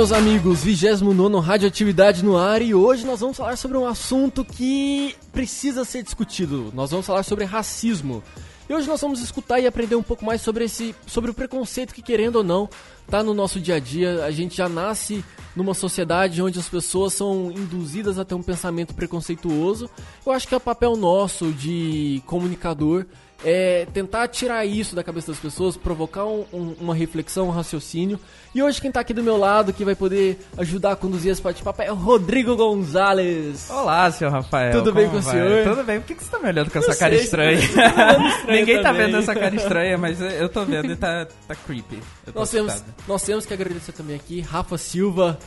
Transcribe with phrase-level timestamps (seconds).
[0.00, 5.14] meus amigos, 29 Radioatividade no ar e hoje nós vamos falar sobre um assunto que
[5.30, 6.72] precisa ser discutido.
[6.74, 8.22] Nós vamos falar sobre racismo.
[8.66, 11.92] E hoje nós vamos escutar e aprender um pouco mais sobre esse sobre o preconceito
[11.92, 12.66] que querendo ou não
[13.08, 14.24] tá no nosso dia a dia.
[14.24, 15.22] A gente já nasce
[15.54, 19.90] numa sociedade onde as pessoas são induzidas a ter um pensamento preconceituoso.
[20.24, 23.04] Eu acho que é o papel nosso de comunicador
[23.44, 28.18] é tentar tirar isso da cabeça das pessoas, provocar um, um, uma reflexão, um raciocínio.
[28.54, 31.40] E hoje quem tá aqui do meu lado, que vai poder ajudar a conduzir esse
[31.40, 33.70] bate-papo é o Rodrigo Gonzalez.
[33.70, 34.72] Olá, senhor Rafael.
[34.72, 35.64] Tudo bem com o senhor?
[35.64, 36.00] Tudo bem.
[36.00, 37.60] Por que, que você tá me olhando com essa cara estranha?
[38.48, 42.00] Ninguém tá vendo essa cara estranha, mas eu tô vendo e tá, tá creepy.
[42.34, 45.38] Nós temos, nós temos que agradecer também aqui Rafa Silva,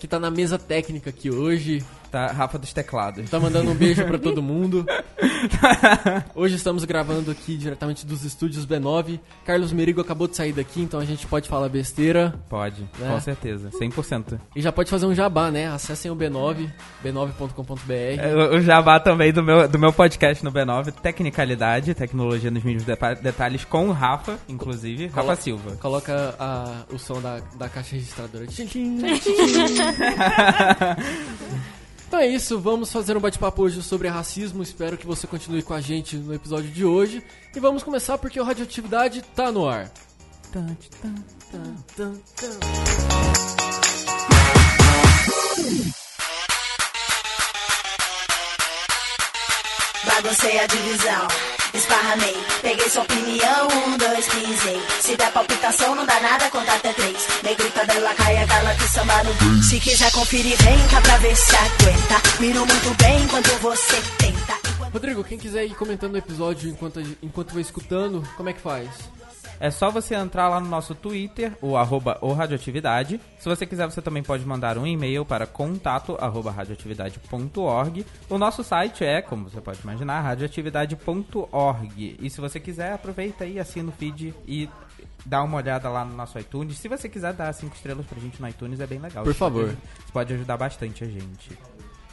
[0.00, 1.84] que tá na mesa técnica aqui hoje.
[2.10, 3.28] Tá, Rafa dos Teclados.
[3.28, 4.86] Tá mandando um beijo para todo mundo.
[6.34, 9.20] Hoje estamos gravando aqui diretamente dos estúdios B9.
[9.44, 12.34] Carlos Merigo acabou de sair daqui, então a gente pode falar besteira.
[12.48, 13.10] Pode, né?
[13.10, 14.40] com certeza, 100%.
[14.56, 15.68] E já pode fazer um jabá, né?
[15.68, 16.70] Acessem o B9,
[17.04, 17.92] b9.com.br.
[17.92, 22.84] É, o jabá também do meu, do meu podcast no B9, Tecnicalidade, Tecnologia nos mínimos
[22.84, 25.76] detalhes, com o Rafa, inclusive, Colo Rafa Silva.
[25.76, 28.46] Coloca a, o som da, da caixa registradora.
[32.08, 34.62] Então é isso, vamos fazer um bate-papo hoje sobre racismo.
[34.62, 37.22] Espero que você continue com a gente no episódio de hoje.
[37.54, 39.92] E vamos começar porque o Radioatividade tá no ar.
[50.06, 51.47] Baguncei a divisão.
[51.74, 54.80] Esparramei, peguei sua opinião, um, dois, pisei.
[55.00, 57.26] Se der palpitação, não dá nada, conta até três.
[57.42, 61.56] Negrita dela cai, aquela que samba no Se quiser conferir, vem cá pra ver se
[61.56, 62.40] aguenta.
[62.40, 64.58] Miro muito bem enquanto você tenta.
[64.92, 68.88] Rodrigo, quem quiser ir comentando o episódio enquanto, enquanto vai escutando, como é que faz?
[69.60, 73.20] É só você entrar lá no nosso Twitter, o arroba o radioatividade.
[73.38, 78.06] Se você quiser, você também pode mandar um e-mail para contato arroba radioatividade.org.
[78.28, 82.16] O nosso site é, como você pode imaginar, radioatividade.org.
[82.20, 84.68] E se você quiser, aproveita aí, assina o feed e
[85.24, 86.78] dá uma olhada lá no nosso iTunes.
[86.78, 89.24] Se você quiser dar cinco estrelas pra gente no iTunes, é bem legal.
[89.24, 89.68] Por favor.
[89.68, 91.58] Isso pode ajudar bastante a gente.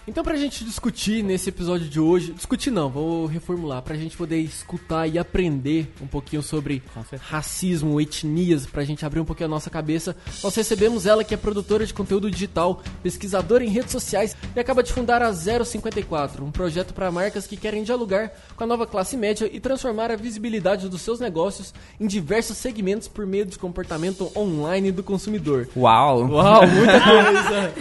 [0.07, 4.37] Então, pra gente discutir nesse episódio de hoje, discutir não, vou reformular, pra gente poder
[4.37, 6.83] escutar e aprender um pouquinho sobre
[7.21, 11.37] racismo, etnias, pra gente abrir um pouquinho a nossa cabeça, nós recebemos ela que é
[11.37, 16.51] produtora de conteúdo digital, pesquisadora em redes sociais e acaba de fundar a 054, um
[16.51, 20.87] projeto para marcas que querem dialogar com a nova classe média e transformar a visibilidade
[20.87, 25.67] dos seus negócios em diversos segmentos por meio de comportamento online do consumidor.
[25.75, 26.29] Uau!
[26.29, 27.73] Uau, muita coisa!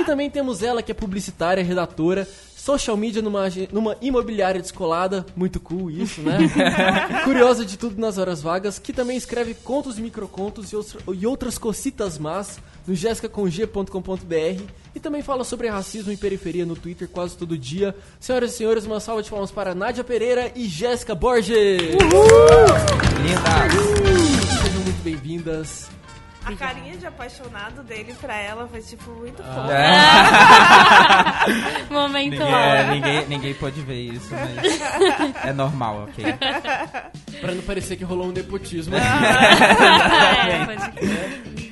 [0.00, 5.24] e também temos ela que é publicitária publicitária, redatora, social media numa, numa imobiliária descolada,
[5.34, 6.38] muito cool isso, né?
[7.24, 10.76] Curiosa de tudo nas horas vagas, que também escreve contos e microcontos e,
[11.14, 14.62] e outras cocitas más no jessicacong.com.br
[14.94, 17.94] e também fala sobre racismo e periferia no Twitter quase todo dia.
[18.20, 21.94] Senhoras e senhores, uma salva de palmas para Nádia Pereira e Jéssica Borges!
[21.94, 22.68] Uhul!
[24.62, 25.97] Sejam muito bem-vindas.
[26.48, 29.54] A carinha de apaixonado dele pra ela foi, tipo, muito ah.
[29.54, 29.74] fofa.
[31.90, 31.92] É.
[31.92, 34.80] Momento ninguém, é, ninguém, ninguém pode ver isso, mas
[35.44, 36.24] é normal, ok?
[37.40, 38.96] pra não parecer que rolou um nepotismo.
[38.96, 40.46] Ah.
[40.48, 41.67] é, pode crer.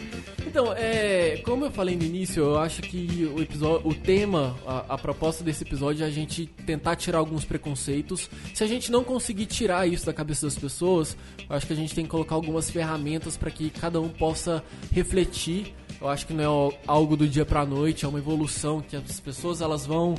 [0.58, 4.94] Então, é, como eu falei no início, eu acho que o episódio, o tema, a,
[4.94, 8.30] a, proposta desse episódio é a gente tentar tirar alguns preconceitos.
[8.54, 11.14] Se a gente não conseguir tirar isso da cabeça das pessoas,
[11.46, 14.64] eu acho que a gente tem que colocar algumas ferramentas para que cada um possa
[14.90, 15.74] refletir.
[16.00, 19.20] Eu acho que não é algo do dia para noite, é uma evolução que as
[19.20, 20.14] pessoas elas vão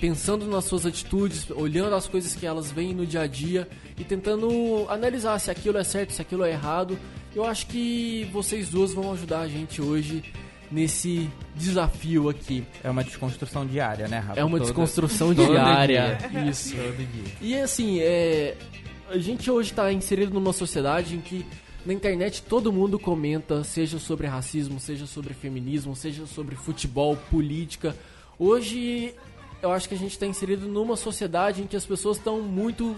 [0.00, 4.04] pensando nas suas atitudes, olhando as coisas que elas veem no dia a dia e
[4.04, 6.96] tentando analisar se aquilo é certo, se aquilo é errado
[7.38, 10.24] eu acho que vocês duas vão ajudar a gente hoje
[10.72, 12.66] nesse desafio aqui.
[12.82, 14.40] É uma desconstrução diária, né, Rafa?
[14.40, 16.18] É uma desconstrução diária.
[16.50, 16.74] Isso.
[17.40, 18.56] E assim, é,
[19.08, 21.46] a gente hoje está inserido numa sociedade em que
[21.86, 27.96] na internet todo mundo comenta, seja sobre racismo, seja sobre feminismo, seja sobre futebol, política.
[28.36, 29.14] Hoje
[29.62, 32.96] eu acho que a gente está inserido numa sociedade em que as pessoas estão muito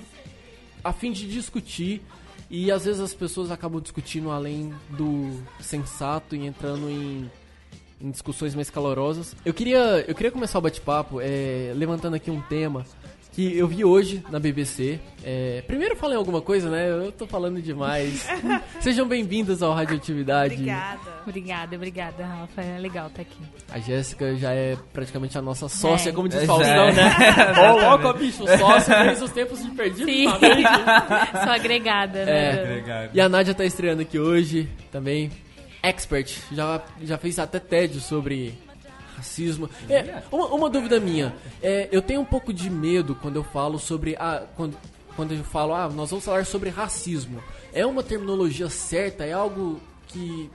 [0.82, 2.00] a fim de discutir
[2.50, 7.30] e às vezes as pessoas acabam discutindo além do sensato e entrando em,
[8.00, 9.36] em discussões mais calorosas.
[9.44, 12.84] Eu queria, eu queria começar o bate-papo é, levantando aqui um tema
[13.32, 14.98] que eu vi hoje na BBC.
[15.22, 16.90] É, primeiro falem alguma coisa, né?
[16.90, 18.26] Eu tô falando demais.
[18.80, 20.54] Sejam bem-vindos ao Radioatividade.
[20.54, 21.00] Obrigada.
[21.26, 22.62] Obrigada, obrigada, Rafa.
[22.62, 23.42] É legal estar tá aqui.
[23.70, 26.12] A Jéssica já é praticamente a nossa sócia, é.
[26.12, 26.92] como diz Faustão, é.
[26.92, 27.12] né?
[27.70, 30.10] Ô, louco, bicho, sócia desde os tempos de perdido.
[30.10, 30.26] Sim.
[31.44, 32.32] Sou agregada, né?
[32.32, 32.62] É.
[32.62, 33.10] Agregada.
[33.14, 35.30] E a Nádia tá estreando aqui hoje também.
[35.82, 38.54] expert, já, já fez até TED sobre
[39.20, 39.68] racismo.
[39.88, 43.78] É, uma, uma dúvida minha, é, eu tenho um pouco de medo quando eu falo
[43.78, 44.76] sobre a quando,
[45.14, 47.42] quando eu falo, ah, nós vamos falar sobre racismo.
[47.72, 49.24] É uma terminologia certa?
[49.24, 50.50] É algo que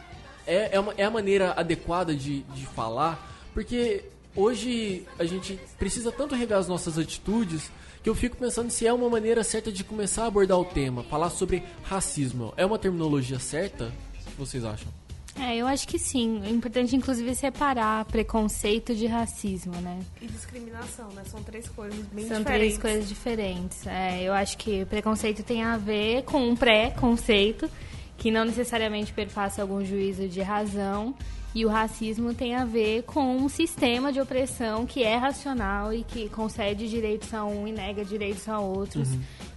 [0.47, 3.31] é, é, uma, é a maneira adequada de, de falar?
[3.53, 4.03] Porque
[4.35, 7.71] hoje a gente precisa tanto rever as nossas atitudes
[8.03, 11.03] que eu fico pensando se é uma maneira certa de começar a abordar o tema,
[11.03, 12.53] falar sobre racismo.
[12.57, 13.85] É uma terminologia certa?
[13.85, 15.04] O que vocês acham?
[15.37, 16.41] É, eu acho que sim.
[16.45, 19.99] É importante, inclusive, separar preconceito de racismo, né?
[20.21, 21.23] E discriminação, né?
[21.25, 22.45] São três coisas bem São diferentes.
[22.45, 23.87] três coisas diferentes.
[23.87, 27.69] É, eu acho que preconceito tem a ver com um pré-conceito,
[28.17, 31.13] que não necessariamente perpassa algum juízo de razão.
[31.53, 36.03] E o racismo tem a ver com um sistema de opressão que é racional e
[36.03, 39.07] que concede direitos a um e nega direitos a outros.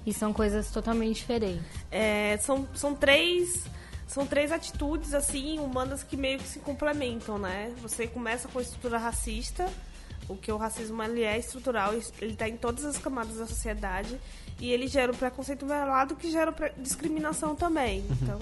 [0.07, 1.67] E são coisas totalmente diferentes.
[1.91, 3.65] É, são, são três
[4.09, 7.73] são três atitudes assim humanas que meio que se complementam, né?
[7.83, 9.71] Você começa com a estrutura racista,
[10.29, 14.19] o que o racismo ele é estrutural, ele está em todas as camadas da sociedade
[14.61, 18.03] e ele gera o preconceito velado que gera discriminação também.
[18.11, 18.39] Então,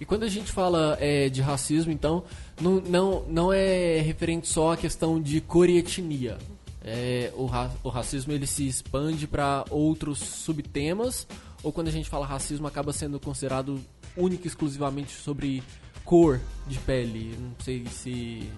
[0.00, 2.22] E quando a gente fala é, de racismo, então,
[2.60, 6.38] não, não, não é referente só à questão de cor e etnia.
[6.84, 11.26] É, o, ra- o racismo ele se expande para outros subtemas,
[11.62, 13.80] ou quando a gente fala racismo acaba sendo considerado
[14.16, 15.62] único exclusivamente sobre
[16.04, 17.36] cor de pele.
[17.38, 18.50] Não sei se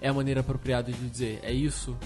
[0.00, 1.40] é a maneira apropriada de dizer.
[1.42, 1.96] É isso?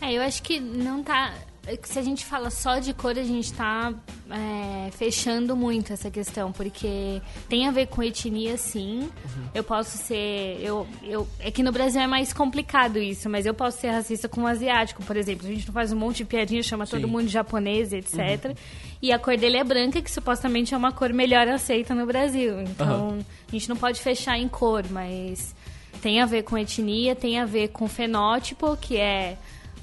[0.00, 1.34] É, eu acho que não tá.
[1.82, 3.92] Se a gente fala só de cor, a gente tá
[4.30, 9.08] é, fechando muito essa questão, porque tem a ver com etnia, sim.
[9.52, 10.58] Eu posso ser.
[10.60, 14.28] Eu, eu, é que no Brasil é mais complicado isso, mas eu posso ser racista
[14.28, 15.46] com um asiático, por exemplo.
[15.46, 17.10] A gente não faz um monte de piadinha, chama todo Sim.
[17.10, 18.56] mundo de japonês, etc.
[19.02, 22.60] E a cor dele é branca, que supostamente é uma cor melhor aceita no Brasil.
[22.60, 25.54] Então, a gente não pode fechar em cor, mas
[26.00, 29.36] tem a ver com etnia, tem a ver com fenótipo, que é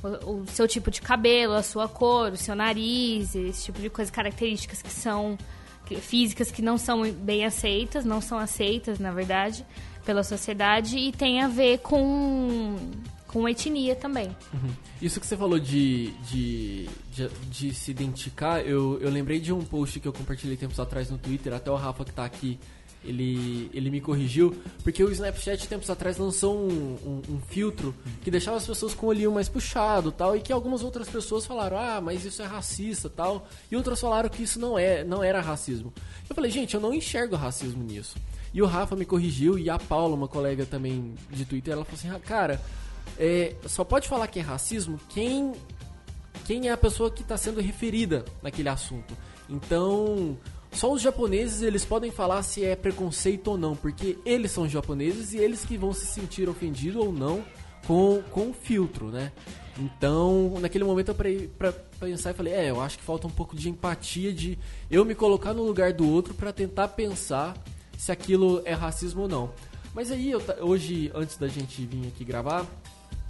[0.04, 3.90] o, o seu tipo de cabelo, a sua cor, o seu nariz, esse tipo de
[3.90, 5.38] coisa, características que são
[5.86, 9.66] que- físicas que não são bem aceitas, não são aceitas, na verdade,
[10.06, 12.76] pela sociedade, e tem a ver com,
[13.28, 14.36] com etnia também.
[15.02, 19.62] Isso que você falou de, de, de, de se identificar, eu, eu lembrei de um
[19.64, 22.60] post que eu compartilhei tempos atrás no Twitter, até o Rafa que tá aqui,
[23.04, 28.32] ele, ele me corrigiu, porque o Snapchat tempos atrás lançou um, um, um filtro que
[28.32, 31.78] deixava as pessoas com o olhinho mais puxado tal, e que algumas outras pessoas falaram,
[31.78, 35.42] ah, mas isso é racista tal, e outras falaram que isso não, é, não era
[35.42, 35.94] racismo.
[36.30, 38.16] Eu falei, gente, eu não enxergo racismo nisso.
[38.54, 42.00] E o Rafa me corrigiu, e a Paula, uma colega também de Twitter, ela falou
[42.00, 42.62] assim, ah, cara,
[43.20, 45.54] é, só pode falar que é racismo quem
[46.46, 49.16] quem é a pessoa que está sendo referida naquele assunto.
[49.50, 50.38] Então,
[50.74, 55.34] só os japoneses eles podem falar se é preconceito ou não, porque eles são japoneses
[55.34, 57.44] e eles que vão se sentir ofendidos ou não
[57.86, 59.32] com, com o filtro, né?
[59.78, 63.32] Então, naquele momento eu parei pra pensar e falei, é, eu acho que falta um
[63.32, 64.58] pouco de empatia, de
[64.90, 67.56] eu me colocar no lugar do outro para tentar pensar
[67.98, 69.52] se aquilo é racismo ou não.
[69.94, 72.66] Mas aí, eu hoje, antes da gente vir aqui gravar,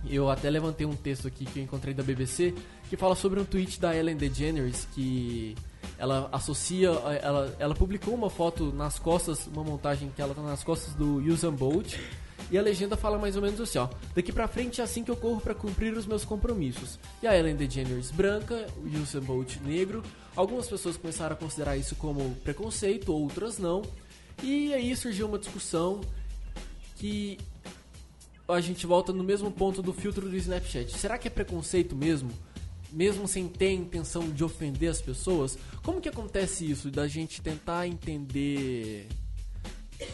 [0.10, 2.53] eu até levantei um texto aqui que eu encontrei da BBC
[2.89, 5.56] que fala sobre um tweet da Ellen DeGeneres que
[5.98, 6.90] ela associa,
[7.22, 11.18] ela, ela publicou uma foto nas costas, uma montagem que ela tá nas costas do
[11.18, 11.96] Usain Bolt
[12.52, 13.88] e a legenda fala mais ou menos assim, ó.
[14.14, 17.00] Daqui pra frente é assim que eu corro pra cumprir os meus compromissos.
[17.22, 20.04] E a Ellen DeGeneres branca, o Usain Bolt negro.
[20.36, 23.82] Algumas pessoas começaram a considerar isso como preconceito, outras não.
[24.42, 26.02] E aí surgiu uma discussão
[26.96, 27.38] que
[28.48, 30.92] a gente volta no mesmo ponto do filtro do Snapchat.
[30.98, 32.32] Será que é preconceito mesmo?
[32.94, 35.58] Mesmo sem ter a intenção de ofender as pessoas?
[35.84, 36.92] Como que acontece isso?
[36.92, 39.08] Da gente tentar entender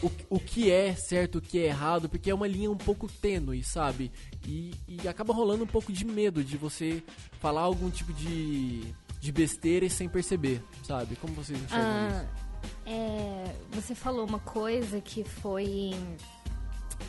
[0.02, 3.06] o, o que é certo, o que é errado, porque é uma linha um pouco
[3.06, 4.10] tênue, sabe?
[4.46, 7.02] E, e acaba rolando um pouco de medo de você
[7.38, 8.82] falar algum tipo de,
[9.20, 11.16] de besteira e sem perceber, sabe?
[11.16, 12.70] Como vocês enxergam Ah, isso?
[12.86, 15.90] é, você falou uma coisa que foi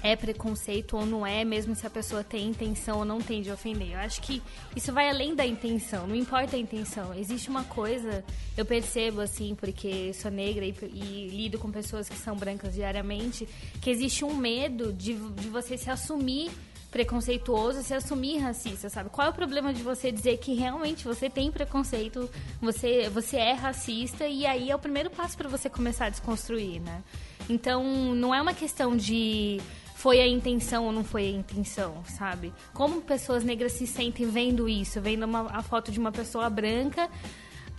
[0.03, 3.51] é preconceito ou não é, mesmo se a pessoa tem intenção ou não tem de
[3.51, 3.91] ofender.
[3.91, 4.41] Eu acho que
[4.75, 7.13] isso vai além da intenção, não importa a intenção.
[7.13, 8.24] Existe uma coisa,
[8.57, 13.48] eu percebo assim, porque sou negra e, e lido com pessoas que são brancas diariamente,
[13.81, 16.51] que existe um medo de, de você se assumir
[16.91, 19.10] preconceituoso, se assumir racista, sabe?
[19.10, 22.29] Qual é o problema de você dizer que realmente você tem preconceito,
[22.62, 26.81] você, você é racista e aí é o primeiro passo para você começar a desconstruir,
[26.81, 27.01] né?
[27.50, 29.60] Então, não é uma questão de
[30.01, 32.51] foi a intenção ou não foi a intenção, sabe?
[32.74, 37.08] Como pessoas negras se sentem vendo isso, vendo uma, a foto de uma pessoa branca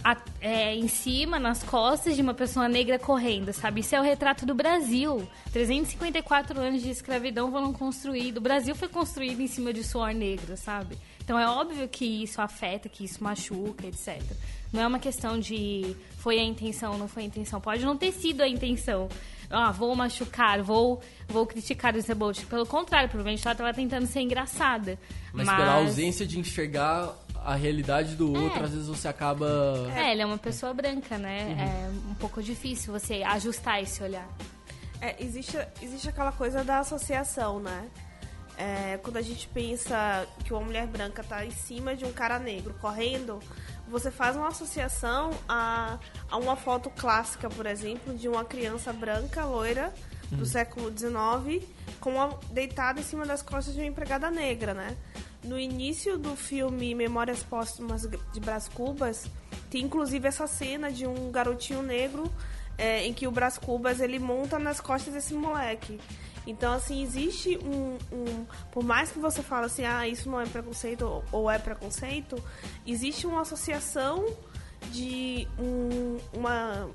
[0.05, 3.81] a, é, em cima, nas costas de uma pessoa negra correndo, sabe?
[3.81, 5.29] Isso é o retrato do Brasil.
[5.53, 8.39] 354 anos de escravidão foram construídos.
[8.39, 10.97] O Brasil foi construído em cima de suor negro, sabe?
[11.25, 14.23] Então é óbvio que isso afeta, que isso machuca, etc.
[14.73, 17.61] Não é uma questão de foi a intenção, não foi a intenção.
[17.61, 19.09] Pode não ter sido a intenção.
[19.53, 22.45] Ah, vou machucar, vou, vou criticar o Bolt.
[22.47, 24.99] Pelo contrário, provavelmente ela estava tentando ser engraçada.
[25.33, 28.65] Mas, mas, pela ausência de enxergar a realidade do outro, é.
[28.65, 29.91] às vezes você acaba.
[29.95, 31.49] É, ele é uma pessoa branca, né?
[31.49, 32.09] Uhum.
[32.09, 34.29] É um pouco difícil você ajustar esse olhar.
[35.01, 37.89] É, existe, existe aquela coisa da associação, né?
[38.57, 42.39] É, quando a gente pensa que uma mulher branca está em cima de um cara
[42.39, 43.41] negro correndo,
[43.93, 45.99] você faz uma associação a,
[46.31, 49.93] a uma foto clássica, por exemplo, de uma criança branca, loira,
[50.31, 50.45] do uhum.
[50.47, 51.63] século XIX,
[52.01, 54.97] com uma, deitada em cima das costas de uma empregada negra, né?
[55.45, 59.27] No início do filme Memórias Póstumas de Brás Cubas,
[59.69, 62.33] tem inclusive essa cena de um garotinho negro
[62.79, 66.01] é, em que o Brás Cubas ele monta nas costas desse moleque.
[66.47, 70.47] Então, assim, existe um, um, Por mais que você fale assim, ah, isso não é
[70.47, 72.43] preconceito ou é preconceito,
[72.87, 74.27] existe uma associação
[74.91, 76.91] de um, uma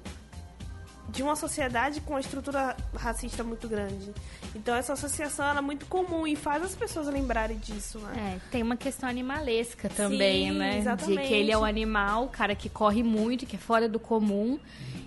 [1.09, 4.11] de uma sociedade com uma estrutura racista muito grande.
[4.53, 8.35] Então essa associação é muito comum e faz as pessoas lembrarem disso, né?
[8.35, 10.77] É, tem uma questão animalesca também, Sim, né?
[10.79, 11.21] Exatamente.
[11.21, 13.99] De que ele é um animal, o cara que corre muito, que é fora do
[13.99, 14.59] comum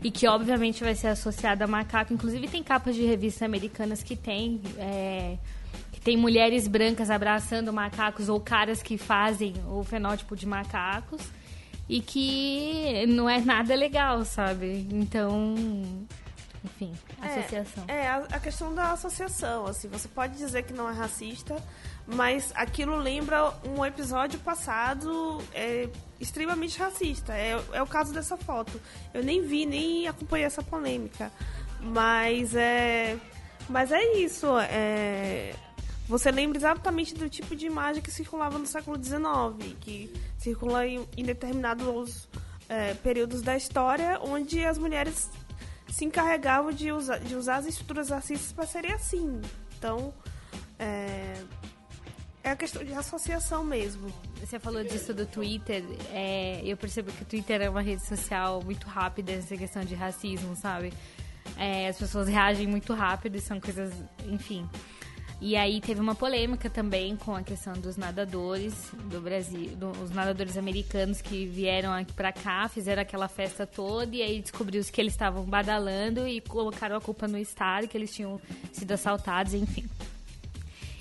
[0.03, 2.15] e que obviamente vai ser associado a macaco.
[2.15, 5.37] Inclusive tem capas de revistas americanas que tem é,
[5.93, 11.21] que tem mulheres brancas abraçando macacos ou caras que fazem o fenótipo de macacos
[11.91, 14.87] e que não é nada legal, sabe?
[14.93, 15.57] Então,
[16.65, 17.85] enfim, associação.
[17.89, 21.57] É, é a, a, questão da associação, assim, você pode dizer que não é racista,
[22.07, 25.89] mas aquilo lembra um episódio passado é,
[26.21, 27.35] extremamente racista.
[27.37, 28.81] É, é o caso dessa foto.
[29.13, 31.33] Eu nem vi, nem acompanhei essa polêmica.
[31.81, 33.17] Mas é.
[33.69, 34.47] Mas é isso.
[34.61, 35.55] É,
[36.11, 41.07] você lembra exatamente do tipo de imagem que circulava no século XIX, que circula em,
[41.17, 42.29] em determinados
[42.69, 45.31] é, períodos da história, onde as mulheres
[45.89, 49.41] se encarregavam de, usa, de usar as estruturas racistas para serem assim.
[49.79, 50.13] Então,
[50.81, 51.35] é,
[52.43, 54.13] é a questão de associação mesmo.
[54.41, 55.85] Você falou disso do Twitter.
[56.11, 59.95] É, eu percebo que o Twitter é uma rede social muito rápida nessa questão de
[59.95, 60.93] racismo, sabe?
[61.57, 63.95] É, as pessoas reagem muito rápido e são coisas,
[64.27, 64.69] enfim.
[65.41, 68.75] E aí teve uma polêmica também com a questão dos nadadores
[69.11, 74.15] do Brasil, do, os nadadores americanos que vieram aqui para cá, fizeram aquela festa toda
[74.15, 78.15] e aí descobriu-se que eles estavam badalando e colocaram a culpa no estado, que eles
[78.15, 78.39] tinham
[78.71, 79.89] sido assaltados, enfim.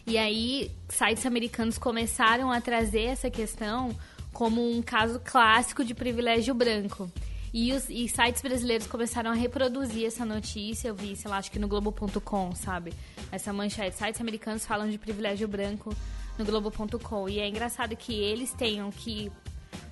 [0.08, 3.94] E aí sites americanos começaram a trazer essa questão
[4.32, 7.12] como um caso clássico de privilégio branco.
[7.54, 10.88] E, os, e sites brasileiros começaram a reproduzir essa notícia.
[10.88, 12.94] Eu vi, sei lá, acho que no Globo.com, sabe?
[13.32, 13.96] Essa manchete.
[13.96, 15.96] Sites americanos falam de privilégio branco
[16.38, 17.30] no Globo.com.
[17.30, 19.32] E é engraçado que eles tenham que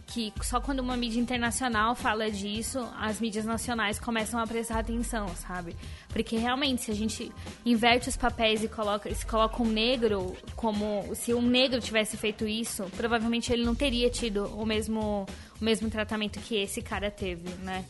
[0.08, 5.28] que só quando uma mídia internacional fala disso, as mídias nacionais começam a prestar atenção,
[5.36, 5.76] sabe?
[6.08, 7.32] Porque realmente, se a gente
[7.66, 12.48] inverte os papéis e coloca, se coloca um negro como se um negro tivesse feito
[12.48, 15.26] isso, provavelmente ele não teria tido o mesmo,
[15.60, 17.84] o mesmo tratamento que esse cara teve, né?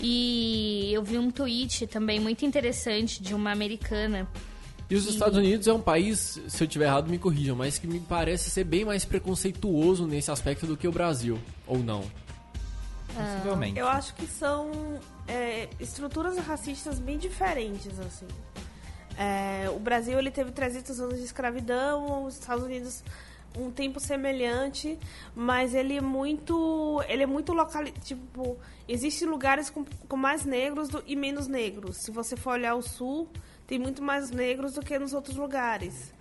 [0.00, 4.26] E eu vi um tweet também muito interessante de uma americana
[4.90, 7.86] e os Estados Unidos é um país, se eu tiver errado, me corrijam, mas que
[7.86, 12.02] me parece ser bem mais preconceituoso nesse aspecto do que o Brasil, ou não?
[13.14, 13.78] Possivelmente.
[13.78, 14.70] eu acho que são
[15.28, 18.26] é, estruturas racistas bem diferentes, assim.
[19.16, 23.02] É, o Brasil ele teve 300 anos de escravidão, os Estados Unidos
[23.58, 24.98] um tempo semelhante,
[25.34, 28.56] mas ele é muito, ele é muito local, tipo,
[28.88, 31.96] existem lugares com, com mais negros do, e menos negros.
[31.98, 33.28] Se você for olhar o sul,
[33.70, 36.12] tem muito mais negros do que nos outros lugares.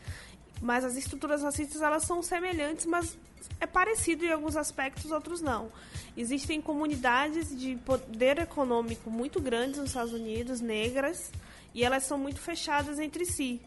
[0.62, 3.18] Mas as estruturas racistas elas são semelhantes, mas
[3.60, 5.72] é parecido em alguns aspectos, outros não.
[6.16, 11.32] Existem comunidades de poder econômico muito grandes nos Estados Unidos, negras,
[11.74, 13.60] e elas são muito fechadas entre si.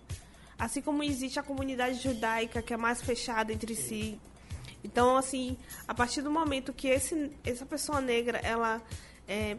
[0.56, 4.16] Assim como existe a comunidade judaica que é mais fechada entre si.
[4.84, 5.56] Então, assim,
[5.88, 8.80] a partir do momento que esse, essa pessoa negra ela
[9.26, 9.56] é,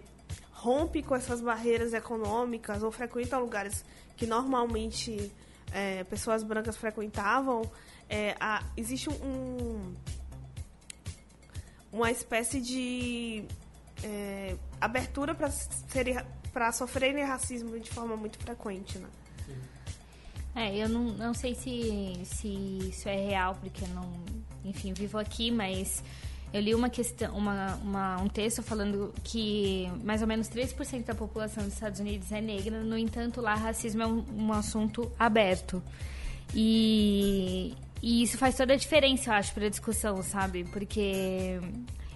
[0.53, 3.83] rompe com essas barreiras econômicas ou frequenta lugares
[4.15, 5.31] que normalmente
[5.71, 7.69] é, pessoas brancas frequentavam,
[8.09, 9.95] é, a, existe um,
[11.91, 13.45] uma espécie de
[14.03, 19.09] é, abertura para sofrerem racismo de forma muito frequente, né?
[20.55, 22.47] É, eu não, não sei se, se
[22.89, 24.11] isso é real, porque eu não,
[24.63, 26.03] enfim, vivo aqui, mas
[26.53, 31.15] Eu li uma questão, uma, uma, um texto falando que mais ou menos 3% da
[31.15, 35.81] população dos Estados Unidos é negra, no entanto, lá racismo é um, um assunto aberto.
[36.53, 40.63] E, e isso faz toda a diferença, eu acho, para a discussão, sabe?
[40.65, 41.59] Porque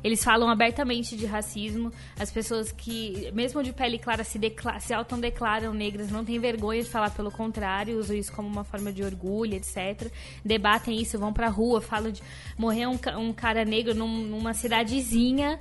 [0.08, 1.92] eles falam abertamente de racismo.
[2.18, 4.40] As pessoas que, mesmo de pele clara, se,
[4.80, 8.92] se autodeclaram negras, não têm vergonha de falar pelo contrário, usam isso como uma forma
[8.92, 10.12] de orgulho, etc.
[10.44, 12.24] Debatem isso, vão pra rua, falam de
[12.58, 15.60] morrer um, um cara negro num, numa cidadezinha.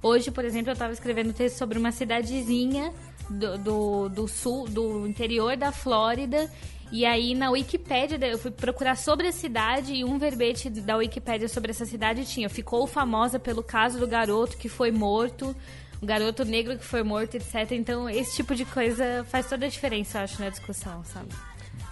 [0.00, 2.92] Hoje, por exemplo, eu estava escrevendo um texto sobre uma cidadezinha
[3.28, 6.48] do, do, do sul, do interior da Flórida
[6.90, 11.48] e aí na Wikipédia, eu fui procurar sobre a cidade e um verbete da Wikipédia
[11.48, 12.48] sobre essa cidade tinha.
[12.48, 15.54] Ficou famosa pelo caso do garoto que foi morto,
[16.00, 17.72] o garoto negro que foi morto, etc.
[17.72, 21.28] Então esse tipo de coisa faz toda a diferença, eu acho, na discussão, sabe?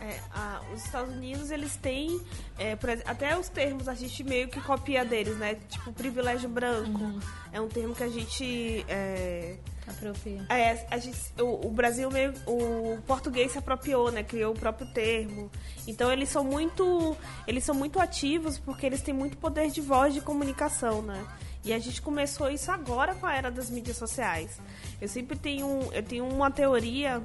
[0.00, 2.20] É, a, os Estados Unidos, eles têm,
[2.58, 5.56] é, exemplo, até os termos a gente meio que copia deles, né?
[5.68, 7.02] Tipo, privilégio branco.
[7.02, 7.20] Uhum.
[7.52, 8.84] É um termo que a gente...
[8.88, 10.44] É, Apropria.
[10.48, 12.34] É, a gente, o, o, Brasil meio.
[12.46, 14.22] O português se apropriou, né?
[14.22, 15.50] Criou o próprio termo.
[15.86, 17.16] Então eles são muito.
[17.46, 21.24] Eles são muito ativos porque eles têm muito poder de voz de comunicação, né?
[21.64, 24.60] E a gente começou isso agora com a era das mídias sociais.
[25.00, 27.24] Eu sempre tenho, eu tenho uma teoria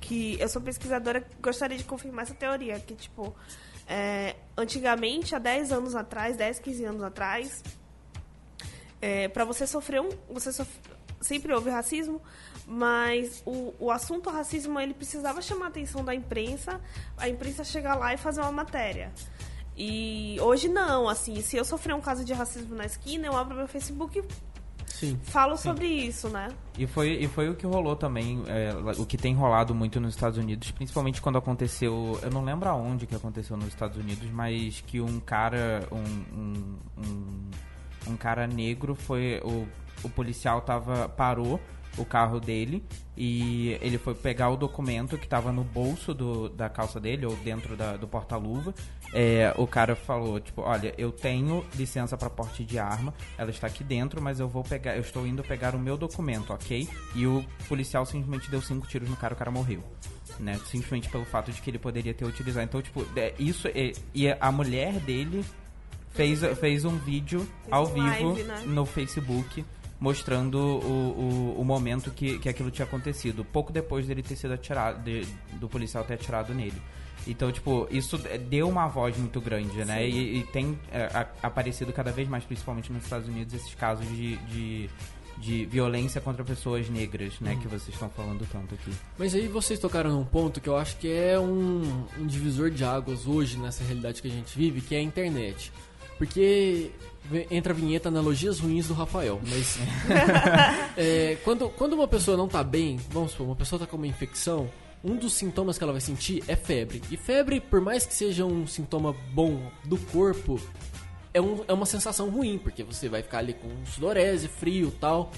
[0.00, 3.34] que eu sou pesquisadora, gostaria de confirmar essa teoria, que tipo,
[3.88, 7.62] é, antigamente, há 10 anos atrás, 10, 15 anos atrás,
[9.00, 10.70] é, para você sofrer um, você sof
[11.22, 12.20] sempre houve racismo,
[12.66, 16.80] mas o, o assunto racismo ele precisava chamar a atenção da imprensa,
[17.16, 19.12] a imprensa chegar lá e fazer uma matéria.
[19.76, 23.56] E hoje não, assim, se eu sofrer um caso de racismo na esquina, eu abro
[23.56, 24.24] meu Facebook e
[25.02, 25.64] Sim, falo sim.
[25.64, 26.48] sobre isso, né?
[26.78, 30.14] E foi, e foi o que rolou também, é, o que tem rolado muito nos
[30.14, 34.80] Estados Unidos, principalmente quando aconteceu, eu não lembro aonde que aconteceu nos Estados Unidos, mas
[34.86, 37.50] que um cara, um, um, um,
[38.12, 39.66] um cara negro foi, o
[40.02, 41.60] o policial tava parou
[41.96, 42.82] o carro dele
[43.16, 47.36] e ele foi pegar o documento que estava no bolso do, da calça dele ou
[47.36, 48.74] dentro da, do porta-luva.
[49.12, 53.66] É, o cara falou tipo, olha, eu tenho licença para porte de arma, ela está
[53.66, 56.88] aqui dentro, mas eu vou pegar, eu estou indo pegar o meu documento, ok?
[57.14, 59.82] E o policial simplesmente deu cinco tiros no cara, o cara morreu.
[60.40, 62.64] Né, simplesmente pelo fato de que ele poderia ter utilizado.
[62.64, 65.44] Então, tipo, é, isso é, e a mulher dele
[66.08, 68.62] fez, fez um vídeo fez ao vivo live, né?
[68.66, 69.62] no Facebook
[70.02, 73.44] mostrando o, o, o momento que, que aquilo tinha acontecido.
[73.44, 75.24] Pouco depois dele ter sido atirado, de,
[75.60, 76.82] do policial ter atirado nele.
[77.24, 78.18] Então, tipo, isso
[78.50, 80.04] deu uma voz muito grande, né?
[80.04, 84.04] E, e, tem é, a, aparecido cada vez mais, principalmente nos Estados Unidos, esses casos
[84.08, 84.90] de, de,
[85.38, 87.52] de violência contra pessoas negras, né?
[87.52, 87.60] Hum.
[87.60, 88.90] Que vocês estão falando tanto aqui.
[89.16, 92.84] Mas aí vocês tocaram num ponto que eu acho que é um, um divisor de
[92.84, 95.72] águas hoje nessa realidade que a gente vive, que é a internet.
[96.18, 96.90] Porque
[97.50, 99.78] entra a vinheta analogias ruins do Rafael, mas
[100.96, 104.06] é, quando, quando uma pessoa não tá bem, vamos supor, uma pessoa tá com uma
[104.06, 104.70] infecção,
[105.04, 107.02] um dos sintomas que ela vai sentir é febre.
[107.10, 110.60] E febre, por mais que seja um sintoma bom do corpo,
[111.34, 115.32] é, um, é uma sensação ruim, porque você vai ficar ali com sudorese, frio tal.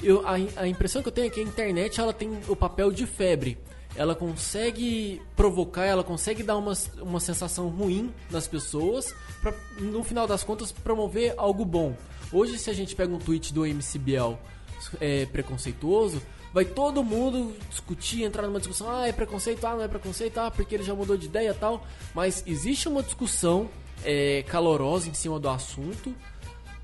[0.00, 2.92] Eu, a, a impressão que eu tenho é que a internet ela tem o papel
[2.92, 3.58] de febre
[3.98, 10.24] ela consegue provocar, ela consegue dar uma, uma sensação ruim nas pessoas para no final
[10.24, 11.96] das contas promover algo bom.
[12.32, 14.36] Hoje se a gente pega um tweet do MCBL
[15.00, 16.22] é, preconceituoso,
[16.54, 20.48] vai todo mundo discutir, entrar numa discussão, ah, é preconceito, ah, não é preconceito, ah,
[20.48, 21.84] porque ele já mudou de ideia tal,
[22.14, 23.68] mas existe uma discussão
[24.04, 26.14] é, calorosa em cima do assunto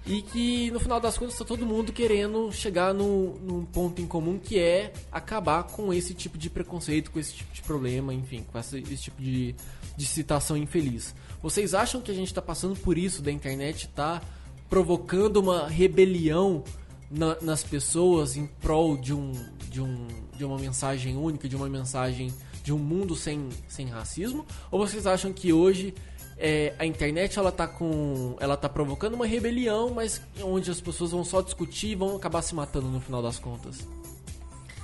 [0.07, 4.07] e que no final das contas está todo mundo querendo chegar no, num ponto em
[4.07, 8.45] comum que é acabar com esse tipo de preconceito, com esse tipo de problema, enfim,
[8.51, 9.55] com esse, esse tipo de,
[9.97, 11.15] de citação infeliz.
[11.43, 14.21] Vocês acham que a gente está passando por isso da internet está
[14.69, 16.63] provocando uma rebelião
[17.11, 19.33] na, nas pessoas em prol de, um,
[19.71, 24.45] de, um, de uma mensagem única, de uma mensagem de um mundo sem, sem racismo?
[24.71, 25.95] Ou vocês acham que hoje
[26.37, 31.13] é, a internet ela tá com ela tá provocando uma rebelião mas onde as pessoas
[31.13, 33.87] vão só discutir e vão acabar se matando no final das contas.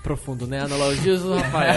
[0.03, 0.61] Profundo né?
[0.61, 1.75] Analogias do Rafael.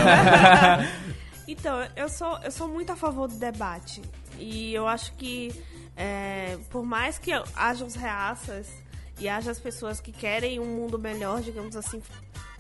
[1.47, 4.01] Então eu sou eu sou muito a favor do debate.
[4.39, 5.53] E eu acho que
[5.95, 8.67] é, por mais que haja os reaças
[9.19, 12.01] e haja as pessoas que querem um mundo melhor digamos assim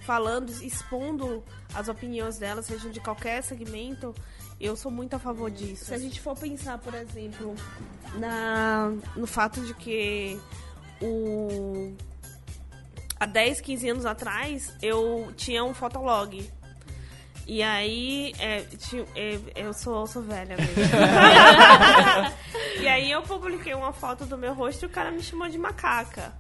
[0.01, 4.13] falando expondo as opiniões delas sejam de qualquer segmento
[4.63, 5.85] eu sou muito a favor disso.
[5.85, 7.53] Se a gente for pensar, por exemplo,
[8.15, 10.39] na, no fato de que
[11.01, 11.93] o,
[13.19, 16.49] há 10, 15 anos atrás eu tinha um fotolog.
[17.45, 20.71] E aí, é, tinha, é, eu sou, sou velha mesmo.
[22.81, 25.57] e aí eu, publiquei uma foto do meu rosto e o cara me chamou de
[25.57, 26.33] macaca.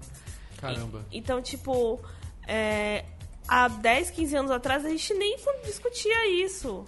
[0.55, 1.05] Caramba.
[1.11, 1.99] E, então, tipo,
[2.47, 3.03] é,
[3.45, 6.85] há 10, 15 anos atrás a gente nem discutia isso.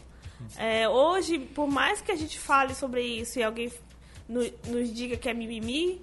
[0.58, 3.72] É, hoje, por mais que a gente fale sobre isso e alguém
[4.28, 6.02] no, nos diga que é mimimi,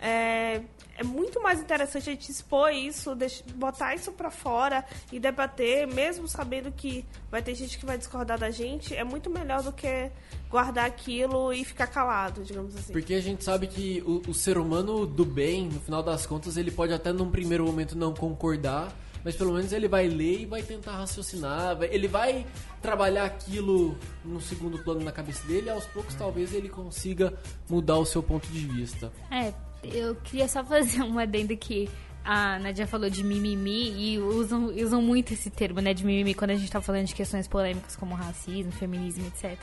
[0.00, 0.62] é,
[0.96, 5.86] é muito mais interessante a gente expor isso, deixar, botar isso pra fora e debater,
[5.86, 9.72] mesmo sabendo que vai ter gente que vai discordar da gente, é muito melhor do
[9.72, 10.10] que
[10.48, 12.92] guardar aquilo e ficar calado, digamos assim.
[12.92, 16.56] Porque a gente sabe que o, o ser humano do bem, no final das contas,
[16.56, 18.90] ele pode até num primeiro momento não concordar,
[19.24, 22.46] mas pelo menos ele vai ler e vai tentar raciocinar, vai, ele vai
[22.80, 27.34] trabalhar aquilo no segundo plano na cabeça dele e aos poucos talvez ele consiga
[27.68, 29.12] mudar o seu ponto de vista.
[29.30, 29.52] É,
[29.84, 31.88] eu queria só fazer uma adendo que
[32.24, 36.50] a Nadia falou de mimimi e usam, usam muito esse termo, né, de mimimi quando
[36.50, 39.58] a gente tá falando de questões polêmicas como racismo, feminismo, etc.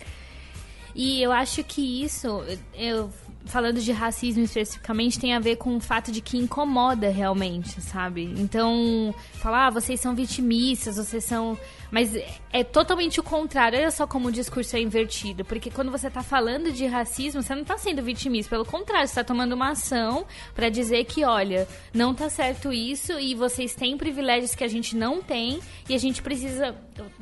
[0.97, 3.13] E eu acho que isso, eu
[3.45, 8.23] falando de racismo especificamente, tem a ver com o fato de que incomoda realmente, sabe?
[8.37, 11.57] Então, falar, ah, vocês são vitimistas, vocês são.
[11.91, 12.15] Mas
[12.51, 13.79] é totalmente o contrário.
[13.79, 15.45] Olha só como o discurso é invertido.
[15.45, 18.49] Porque quando você tá falando de racismo, você não tá sendo vitimista.
[18.49, 23.19] Pelo contrário, você tá tomando uma ação para dizer que, olha, não tá certo isso
[23.19, 26.75] e vocês têm privilégios que a gente não tem e a gente precisa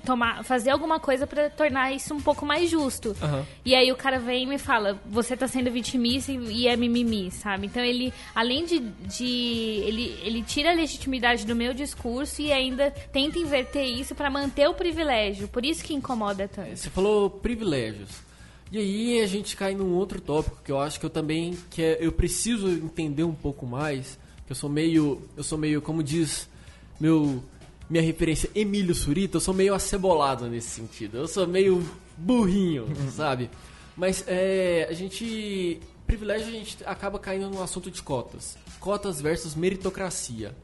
[0.05, 3.09] tomar, fazer alguma coisa para tornar isso um pouco mais justo.
[3.21, 3.45] Uhum.
[3.63, 7.31] E aí o cara vem e me fala, você tá sendo vitimista e é mimimi,
[7.31, 7.67] sabe?
[7.67, 8.79] Então ele, além de.
[8.79, 9.25] de
[9.85, 14.54] ele, ele tira a legitimidade do meu discurso e ainda tenta inverter isso para manter
[14.69, 15.47] o privilégio.
[15.47, 16.75] Por isso que incomoda tanto.
[16.75, 18.09] Você falou privilégios.
[18.71, 21.81] E aí a gente cai num outro tópico que eu acho que eu também que
[21.81, 24.17] é, eu preciso entender um pouco mais.
[24.45, 26.47] Que eu sou meio, eu sou meio, como diz
[26.99, 27.43] meu
[27.89, 31.17] minha referência Emílio Surita, eu sou meio acebolado nesse sentido.
[31.17, 31.83] Eu sou meio
[32.17, 33.49] burrinho, sabe?
[33.95, 35.79] Mas é, a gente.
[36.05, 38.57] Privilégio a gente acaba caindo no assunto de cotas.
[38.79, 40.55] Cotas versus meritocracia.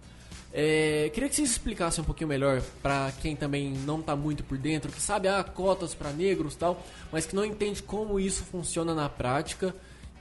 [0.54, 4.58] É, queria que vocês explicassem um pouquinho melhor para quem também não está muito por
[4.58, 8.94] dentro, que sabe, ah, cotas para negros tal, mas que não entende como isso funciona
[8.94, 9.74] na prática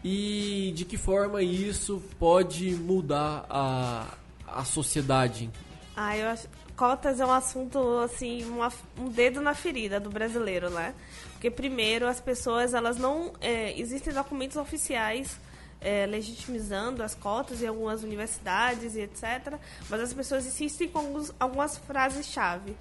[0.05, 4.07] e de que forma isso pode mudar a,
[4.47, 5.51] a sociedade.
[5.97, 10.71] Ah, eu acho, cotas é um assunto, assim, uma, um dedo na ferida do brasileiro,
[10.71, 10.95] né?
[11.33, 13.33] Porque, primeiro, as pessoas, elas não...
[13.41, 15.39] É, existem documentos oficiais
[15.81, 19.59] é, legitimizando as cotas em algumas universidades e etc.
[19.89, 22.77] Mas as pessoas insistem com alguns, algumas frases-chave.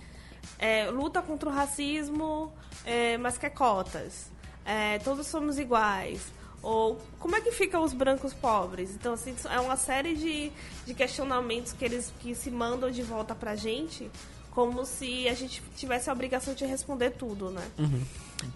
[0.58, 2.52] É, luta contra o racismo,
[2.86, 4.32] é, mas quer cotas.
[4.66, 6.22] É, todos somos iguais.
[6.62, 8.92] Ou como é que ficam os brancos pobres?
[8.92, 10.52] Então, assim, é uma série de,
[10.86, 14.12] de questionamentos que eles que se mandam de volta pra gente,
[14.52, 17.66] como se a gente tivesse a obrigação de responder tudo, né?
[17.78, 18.02] Uhum.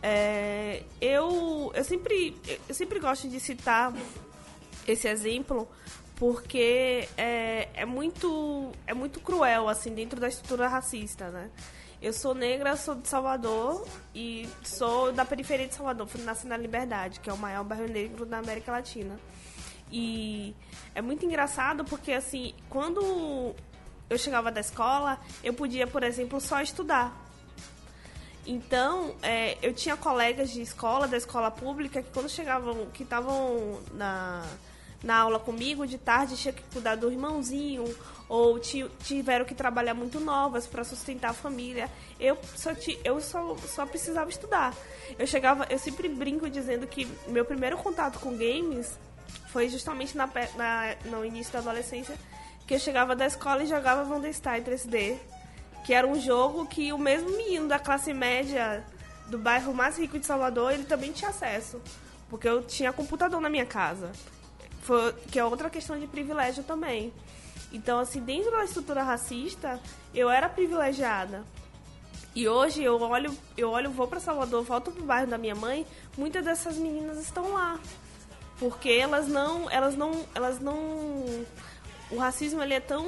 [0.01, 2.35] É, eu, eu, sempre,
[2.67, 3.93] eu sempre gosto de citar
[4.87, 5.67] esse exemplo
[6.15, 11.49] porque é, é, muito, é muito cruel, assim, dentro da estrutura racista, né?
[12.01, 16.07] Eu sou negra, sou de Salvador e sou da periferia de Salvador.
[16.19, 19.17] Nasci na Liberdade, que é o maior bairro negro da América Latina.
[19.91, 20.53] E
[20.93, 23.55] é muito engraçado porque, assim, quando
[24.09, 27.15] eu chegava da escola, eu podia, por exemplo, só estudar.
[28.45, 33.81] Então, é, eu tinha colegas de escola, da escola pública, que quando chegavam, que estavam
[33.93, 34.43] na,
[35.03, 37.83] na aula comigo de tarde, tinha que cuidar do irmãozinho
[38.29, 41.91] ou tiveram que trabalhar muito novas para sustentar a família.
[42.19, 42.71] Eu só
[43.03, 44.73] eu só, só precisava estudar.
[45.19, 48.97] Eu chegava, eu sempre brinco dizendo que meu primeiro contato com games
[49.47, 52.15] foi justamente na, na no início da adolescência,
[52.65, 55.17] que eu chegava da escola e jogava Wonderstein 3D,
[55.85, 58.83] que era um jogo que o mesmo menino da classe média
[59.27, 61.81] do bairro mais rico de Salvador, ele também tinha acesso,
[62.29, 64.11] porque eu tinha computador na minha casa.
[64.83, 67.11] Foi, que é outra questão de privilégio também.
[67.71, 69.79] Então, assim, dentro da estrutura racista,
[70.13, 71.43] eu era privilegiada.
[72.35, 75.85] E hoje eu olho, eu olho, vou para Salvador, volto pro bairro da minha mãe,
[76.17, 77.79] muitas dessas meninas estão lá.
[78.59, 81.45] Porque elas não, elas não, elas não
[82.13, 83.05] o racismo ele é tão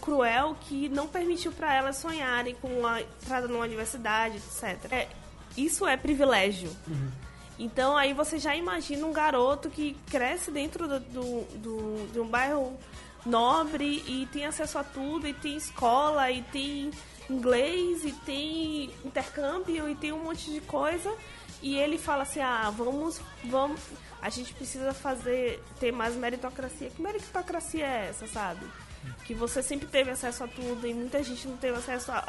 [0.00, 4.92] cruel que não permitiu para elas sonharem com a entrada numa universidade, etc.
[4.92, 5.08] É,
[5.56, 6.70] isso é privilégio.
[6.86, 7.10] Uhum.
[7.58, 12.26] Então aí você já imagina um garoto que cresce dentro do, do, do, de um
[12.26, 12.78] bairro
[13.26, 16.90] nobre e tem acesso a tudo, e tem escola, e tem
[17.28, 21.12] inglês, e tem intercâmbio, e tem um monte de coisa.
[21.60, 23.80] E ele fala assim: ah, vamos, vamos,
[24.22, 26.90] a gente precisa fazer, ter mais meritocracia.
[26.90, 28.64] Que meritocracia é essa, sabe?
[29.24, 32.24] Que você sempre teve acesso a tudo e muita gente não teve acesso a,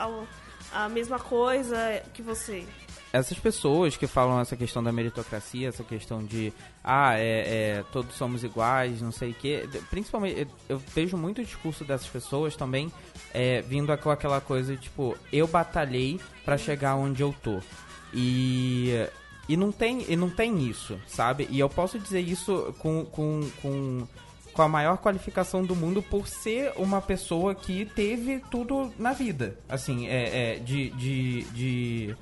[0.72, 1.78] a, a mesma coisa
[2.13, 2.65] que você.
[3.12, 8.15] Essas pessoas que falam essa questão da meritocracia, essa questão de ah, é, é todos
[8.15, 12.91] somos iguais, não sei o quê, principalmente eu vejo muito o discurso dessas pessoas também
[13.34, 17.60] é, vindo com aquela coisa tipo, eu batalhei para chegar onde eu tô.
[18.13, 19.08] E
[19.50, 21.48] e não tem, e não tem isso, sabe?
[21.50, 24.08] E eu posso dizer isso com, com, com,
[24.54, 29.58] com a maior qualificação do mundo por ser uma pessoa que teve tudo na vida.
[29.67, 32.15] Assim, é, é de, de, de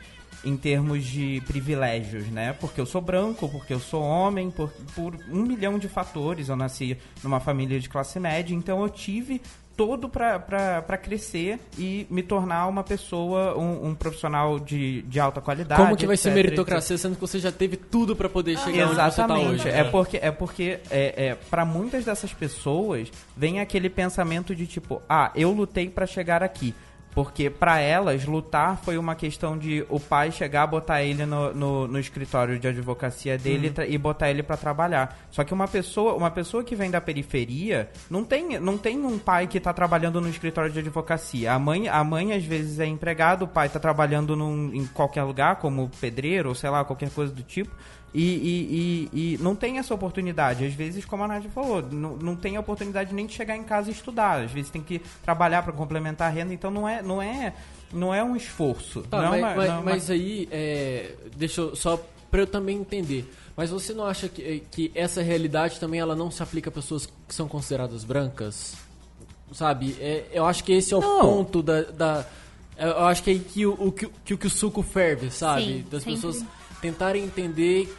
[0.44, 2.54] em termos de privilégios, né?
[2.54, 6.50] Porque eu sou branco, porque eu sou homem, por, por um milhão de fatores.
[6.50, 9.42] Eu nasci numa família de classe média, então eu tive
[9.78, 15.80] todo para crescer e me tornar uma pessoa, um, um, profissional de, de alta qualidade.
[15.80, 17.04] Como que vai etc, ser meritocracia, etc.
[17.04, 19.70] sendo que você já teve tudo para poder chegar ah, onde você está hoje?
[19.70, 25.00] É porque, é porque é, é, para muitas dessas pessoas vem aquele pensamento de tipo,
[25.08, 26.74] ah, eu lutei para chegar aqui.
[27.18, 31.88] Porque para elas, lutar foi uma questão de o pai chegar, botar ele no, no,
[31.88, 33.86] no escritório de advocacia dele uhum.
[33.86, 35.18] e botar ele para trabalhar.
[35.32, 39.18] Só que uma pessoa, uma pessoa que vem da periferia não tem, não tem um
[39.18, 41.54] pai que tá trabalhando no escritório de advocacia.
[41.54, 45.24] A mãe, a mãe às vezes é empregado, o pai tá trabalhando num, em qualquer
[45.24, 47.76] lugar, como pedreiro ou sei lá, qualquer coisa do tipo.
[48.14, 50.66] E, e, e, e, não tem essa oportunidade.
[50.66, 53.64] Às vezes, como a Nádia falou, não, não tem a oportunidade nem de chegar em
[53.64, 54.44] casa e estudar.
[54.44, 57.54] Às vezes tem que trabalhar para complementar a renda, então não é, não é,
[57.94, 59.02] não é um esforço.
[59.04, 59.82] Tá, é mas, uma, mas, é uma...
[59.82, 63.32] mas, aí, é, deixa eu, só para eu também entender.
[63.56, 67.08] Mas você não acha que, que essa realidade também ela não se aplica a pessoas
[67.28, 68.76] que são consideradas brancas?
[69.52, 69.96] Sabe?
[70.00, 71.20] É, eu acho que esse é o não.
[71.22, 72.26] ponto da, da,
[72.78, 75.64] Eu acho que é aí que o, o, que, que o suco ferve, sabe?
[75.64, 76.16] Sim, das sempre.
[76.16, 76.46] pessoas
[76.82, 77.94] tentarem entender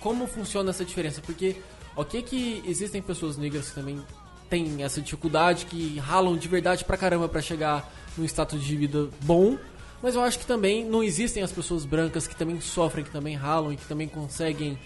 [0.00, 1.56] como funciona essa diferença, porque
[1.96, 4.00] ok que existem pessoas negras que também
[4.48, 9.08] têm essa dificuldade, que ralam de verdade pra caramba pra chegar num status de vida
[9.22, 9.58] bom,
[10.02, 13.34] mas eu acho que também não existem as pessoas brancas que também sofrem, que também
[13.34, 14.78] ralam e que também conseguem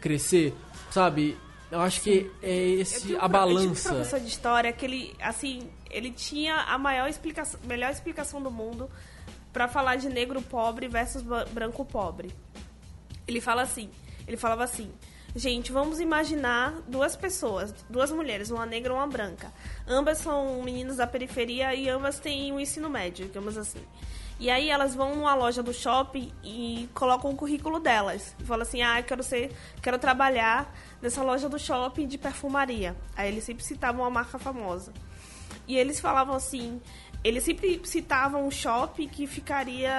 [0.00, 0.54] crescer,
[0.90, 1.36] sabe?
[1.70, 3.64] Eu acho que é esse a balança.
[3.64, 7.90] Eu tive um professor de história que ele, assim, ele tinha a maior explicação, melhor
[7.90, 8.88] explicação do mundo
[9.52, 12.30] para falar de negro pobre versus branco pobre.
[13.26, 13.90] Ele fala assim:
[14.26, 14.92] ele falava assim:
[15.34, 19.52] Gente, vamos imaginar duas pessoas, duas mulheres, uma negra e uma branca.
[19.86, 23.82] Ambas são meninas da periferia e ambas têm o um ensino médio, digamos assim.
[24.40, 28.34] E aí elas vão numa loja do shopping e colocam o currículo delas.
[28.40, 32.96] E falam assim: "Ah, quero ser, quero trabalhar nessa loja do shopping de perfumaria".
[33.14, 34.92] Aí eles sempre citavam uma marca famosa.
[35.68, 36.80] E eles falavam assim,
[37.24, 39.92] eles sempre citavam um shopping que ficaria,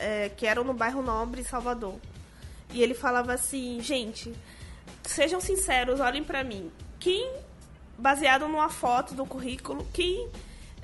[0.00, 1.94] é, que era no bairro Nobre, Salvador.
[2.72, 4.32] E ele falava assim, gente,
[5.02, 6.70] sejam sinceros, olhem para mim.
[6.98, 7.32] Quem,
[7.98, 10.28] baseado numa foto do currículo, quem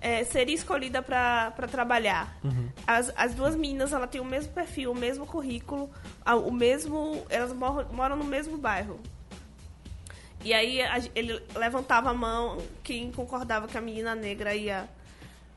[0.00, 2.36] é, seria escolhida para trabalhar?
[2.42, 2.68] Uhum.
[2.86, 5.90] As, as duas meninas, ela tem o mesmo perfil, o mesmo currículo,
[6.44, 9.00] o mesmo, elas moram, moram no mesmo bairro.
[10.44, 14.88] E aí a, ele levantava a mão, quem concordava que a menina negra ia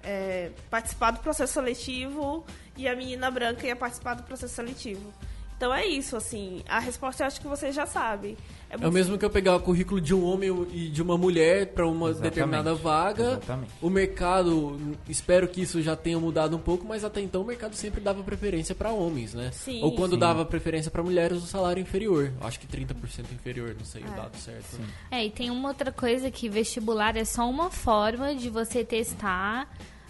[0.03, 5.13] é, participar do processo seletivo e a menina branca ia participar do processo seletivo.
[5.59, 6.61] Então é isso, assim.
[6.69, 8.37] A resposta eu acho que você já sabe.
[8.69, 11.17] É, é o mesmo que eu pegar o currículo de um homem e de uma
[11.17, 12.33] mulher para uma Exatamente.
[12.33, 13.31] determinada vaga.
[13.31, 13.71] Exatamente.
[13.81, 17.75] O mercado, espero que isso já tenha mudado um pouco, mas até então o mercado
[17.75, 19.51] sempre dava preferência para homens, né?
[19.51, 19.83] Sim.
[19.83, 20.19] Ou quando Sim.
[20.19, 22.31] dava preferência para mulheres, o salário inferior.
[22.39, 24.07] Acho que 30% inferior, não sei é.
[24.07, 24.77] o dado certo.
[24.77, 24.85] Sim.
[25.11, 29.67] É, e tem uma outra coisa que vestibular é só uma forma de você testar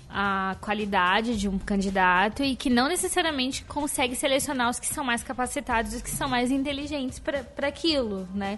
[0.10, 5.22] a qualidade de um candidato e que não necessariamente consegue selecionar os que são mais
[5.22, 8.58] capacitados, os que são mais inteligentes para aquilo, né?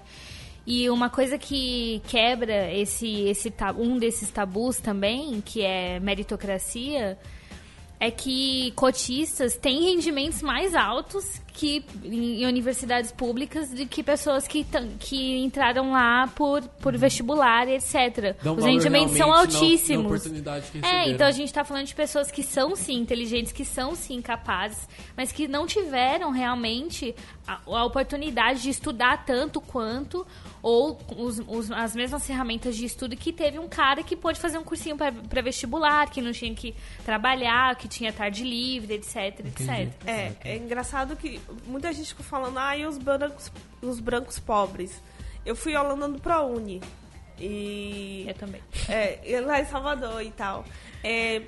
[0.66, 7.18] E uma coisa que quebra esse, esse um desses tabus também, que é meritocracia,
[8.00, 14.66] é que cotistas têm rendimentos mais altos que em universidades públicas do que pessoas que,
[15.00, 18.36] que entraram lá por, por vestibular e etc.
[18.42, 20.06] Dão Os rendimentos são altíssimos.
[20.06, 23.66] oportunidade que é, então a gente está falando de pessoas que são sim inteligentes, que
[23.66, 27.16] são sim capazes, mas que não tiveram realmente
[27.52, 30.26] a, a oportunidade de estudar tanto quanto
[30.62, 34.58] ou os, os, as mesmas ferramentas de estudo que teve um cara que pôde fazer
[34.58, 39.64] um cursinho para vestibular, que não tinha que trabalhar, que tinha tarde livre, etc, Entendi.
[39.64, 39.94] etc.
[40.06, 45.02] É, é engraçado que muita gente ficou falando, ah, e os brancos, os brancos pobres?
[45.46, 46.82] Eu fui olhando pro Uni.
[47.40, 48.26] E.
[48.28, 48.62] Eu também.
[48.88, 50.64] É, lá em Salvador e tal.
[51.04, 51.42] É,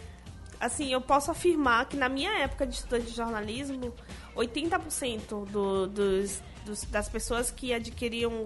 [0.64, 3.94] assim, eu posso afirmar que na minha época de estudante de jornalismo,
[4.36, 8.46] 80% do, dos, dos, das pessoas que adquiriam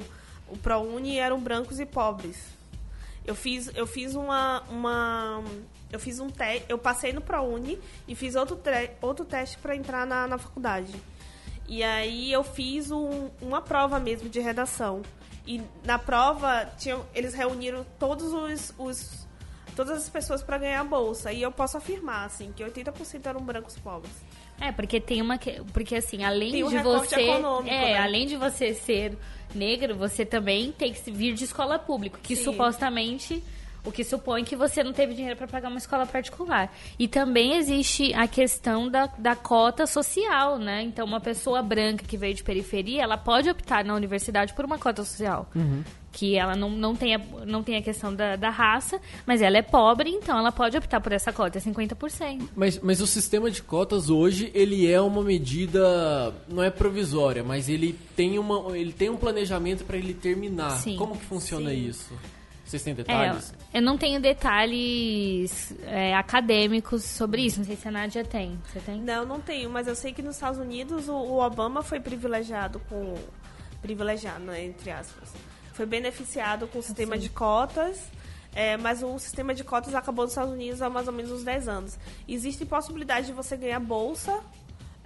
[0.50, 2.38] o ProUni eram brancos e pobres.
[3.26, 5.44] Eu fiz, eu fiz uma, uma,
[5.92, 7.78] eu fiz um teste, eu passei no ProUni
[8.08, 8.58] e fiz outro,
[9.02, 10.94] outro teste para entrar na, na faculdade.
[11.68, 15.02] E aí eu fiz um, uma prova mesmo de redação.
[15.46, 19.27] E na prova, tinha, eles reuniram todos os, os
[19.78, 21.32] todas as pessoas para ganhar a bolsa.
[21.32, 24.12] E eu posso afirmar, assim, que 80% eram brancos pobres.
[24.60, 25.38] É, porque tem uma.
[25.72, 27.22] Porque assim, além tem um de você.
[27.22, 27.98] É, né?
[28.00, 29.16] além de você ser
[29.54, 32.46] negro, você também tem que vir de escola pública, que Sim.
[32.46, 33.44] supostamente
[33.88, 36.72] o que supõe que você não teve dinheiro para pagar uma escola particular.
[37.00, 40.84] E também existe a questão da, da cota social, né?
[40.84, 44.78] Então, uma pessoa branca que veio de periferia, ela pode optar na universidade por uma
[44.78, 45.50] cota social.
[45.56, 45.84] Uhum.
[46.12, 49.58] Que ela não, não, tem, a, não tem a questão da, da raça, mas ela
[49.58, 52.50] é pobre, então ela pode optar por essa cota, é 50%.
[52.56, 57.70] Mas, mas o sistema de cotas hoje, ele é uma medida, não é provisória, mas
[57.70, 60.72] ele tem, uma, ele tem um planejamento para ele terminar.
[60.72, 60.98] Sim.
[60.98, 61.88] Como que funciona Sim.
[61.88, 62.14] isso?
[62.68, 63.54] Vocês têm detalhes?
[63.74, 67.60] É, eu não tenho detalhes é, acadêmicos sobre isso.
[67.60, 68.60] Não sei se a Nádia tem.
[68.68, 69.02] Você tem?
[69.02, 69.70] Não, não tenho.
[69.70, 73.16] Mas eu sei que nos Estados Unidos o, o Obama foi privilegiado com...
[73.82, 75.32] Privilegiado, né, entre aspas.
[75.72, 77.22] Foi beneficiado com o sistema Sim.
[77.22, 78.12] de cotas.
[78.54, 81.44] É, mas o sistema de cotas acabou nos Estados Unidos há mais ou menos uns
[81.44, 81.98] 10 anos.
[82.28, 84.42] Existe possibilidade de você ganhar bolsa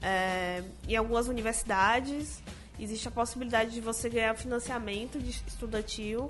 [0.02, 2.42] é, em algumas universidades.
[2.80, 6.28] Existe a possibilidade de você ganhar financiamento de estudantil.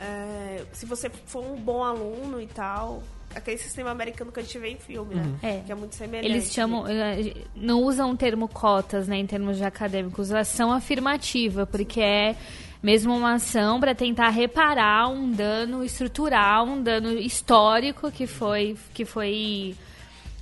[0.00, 3.02] É, se você for um bom aluno e tal,
[3.34, 5.38] aquele sistema americano que a gente vê em filme, né?
[5.42, 5.60] É.
[5.66, 6.26] Que é muito semelhante.
[6.26, 6.86] Eles chamam.
[6.88, 12.34] Eh, não usam o termo cotas, né, em termos de acadêmicos, ação afirmativa, porque é
[12.82, 19.04] mesmo uma ação para tentar reparar um dano estrutural, um dano histórico que foi, que
[19.04, 19.76] foi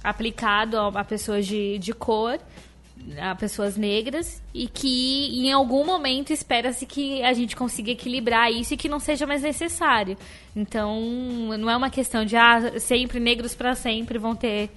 [0.05, 2.39] aplicado a pessoas de, de cor
[3.17, 8.75] a pessoas negras e que em algum momento espera-se que a gente consiga equilibrar isso
[8.75, 10.17] e que não seja mais necessário.
[10.55, 11.01] Então,
[11.59, 14.71] não é uma questão de ah, sempre negros para sempre vão ter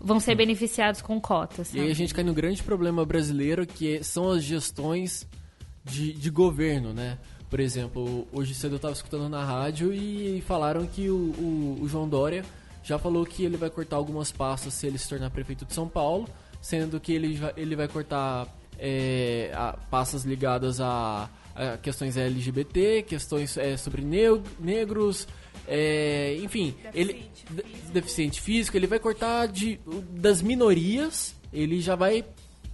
[0.00, 1.72] vão ser beneficiados com cotas.
[1.72, 5.26] E aí a gente cai no grande problema brasileiro que são as gestões
[5.82, 7.18] de, de governo, né?
[7.48, 11.88] Por exemplo, hoje cedo eu estava escutando na rádio e falaram que o, o, o
[11.88, 12.44] João Dória
[12.82, 15.88] já falou que ele vai cortar algumas pastas se ele se tornar prefeito de São
[15.88, 16.28] Paulo
[16.64, 18.48] sendo que ele, ele vai cortar
[18.78, 24.02] é, a, passas ligadas a, a, questões LGBT, questões é, sobre
[24.58, 25.28] negros,
[25.68, 27.92] é, enfim, deficiente ele físico.
[27.92, 29.78] deficiente físico, ele vai cortar de,
[30.12, 32.24] das minorias, ele já vai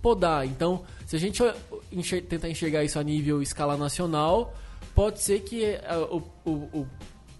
[0.00, 0.46] podar.
[0.46, 1.42] Então, se a gente
[1.90, 4.54] enxer tentar enxergar isso a nível escala nacional,
[4.94, 6.88] pode ser que é, o, o, o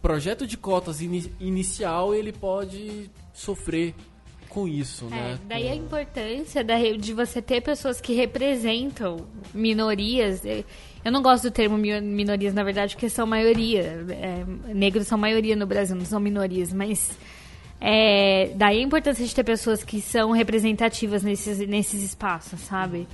[0.02, 3.94] projeto de cotas in inicial ele pode sofrer
[4.50, 5.38] com isso, é, né?
[5.46, 6.62] Daí a importância
[6.98, 10.42] de você ter pessoas que representam minorias.
[11.04, 14.04] Eu não gosto do termo minorias, na verdade, porque são maioria.
[14.10, 17.16] É, negros são maioria no Brasil, não são minorias, mas.
[17.80, 23.08] É, daí a importância de ter pessoas que são representativas nesses, nesses espaços, sabe?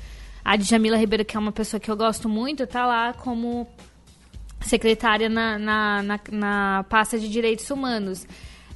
[0.44, 3.68] A Djamila Ribeiro, que é uma pessoa que eu gosto muito, tá lá como
[4.61, 8.27] secretária na, na, na, na pasta de direitos humanos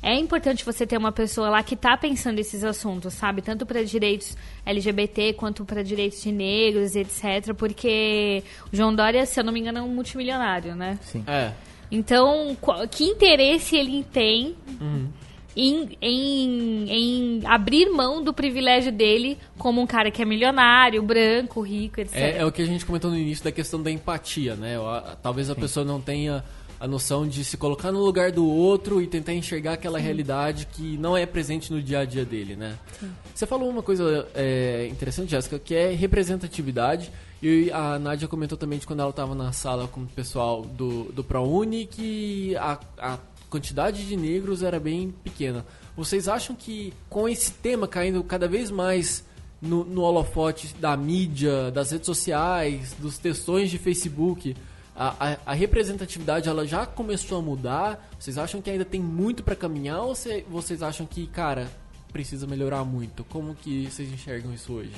[0.03, 3.43] é importante você ter uma pessoa lá que está pensando esses assuntos, sabe?
[3.43, 7.55] Tanto para direitos LGBT quanto para direitos de negros, etc.
[7.57, 10.99] Porque o João Dória, se eu não me engano, é um multimilionário, né?
[11.03, 11.23] Sim.
[11.27, 11.53] É.
[11.91, 12.57] Então,
[12.91, 15.09] que interesse ele tem uhum.
[15.55, 21.61] em, em, em abrir mão do privilégio dele como um cara que é milionário, branco,
[21.61, 22.15] rico, etc.
[22.15, 24.77] É, é o que a gente comentou no início da questão da empatia, né?
[25.21, 25.61] Talvez a Sim.
[25.61, 26.45] pessoa não tenha
[26.81, 30.05] a noção de se colocar no lugar do outro e tentar enxergar aquela Sim.
[30.07, 32.79] realidade que não é presente no dia a dia dele, né?
[32.99, 33.11] Sim.
[33.35, 37.13] Você falou uma coisa é, interessante, Jéssica, que é representatividade.
[37.43, 41.05] E a Nádia comentou também de quando ela estava na sala com o pessoal do,
[41.13, 43.19] do ProUni que a, a
[43.51, 45.67] quantidade de negros era bem pequena.
[45.95, 49.23] Vocês acham que com esse tema caindo cada vez mais
[49.61, 54.57] no, no holofote da mídia, das redes sociais, dos textões de Facebook,
[55.01, 58.11] a, a, a, representatividade ela já começou a mudar?
[58.19, 61.71] Vocês acham que ainda tem muito para caminhar ou cê, vocês acham que, cara,
[62.13, 63.25] precisa melhorar muito?
[63.25, 64.93] Como que vocês enxergam isso hoje?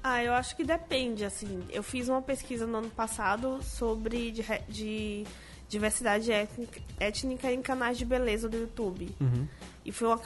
[0.00, 1.64] Ah, eu acho que depende, assim.
[1.70, 5.24] Eu fiz uma pesquisa no ano passado sobre de, de
[5.68, 9.12] diversidade étnica, étnica, em canais de beleza do YouTube.
[9.20, 9.48] Uhum.
[9.84, 10.20] E foi uma,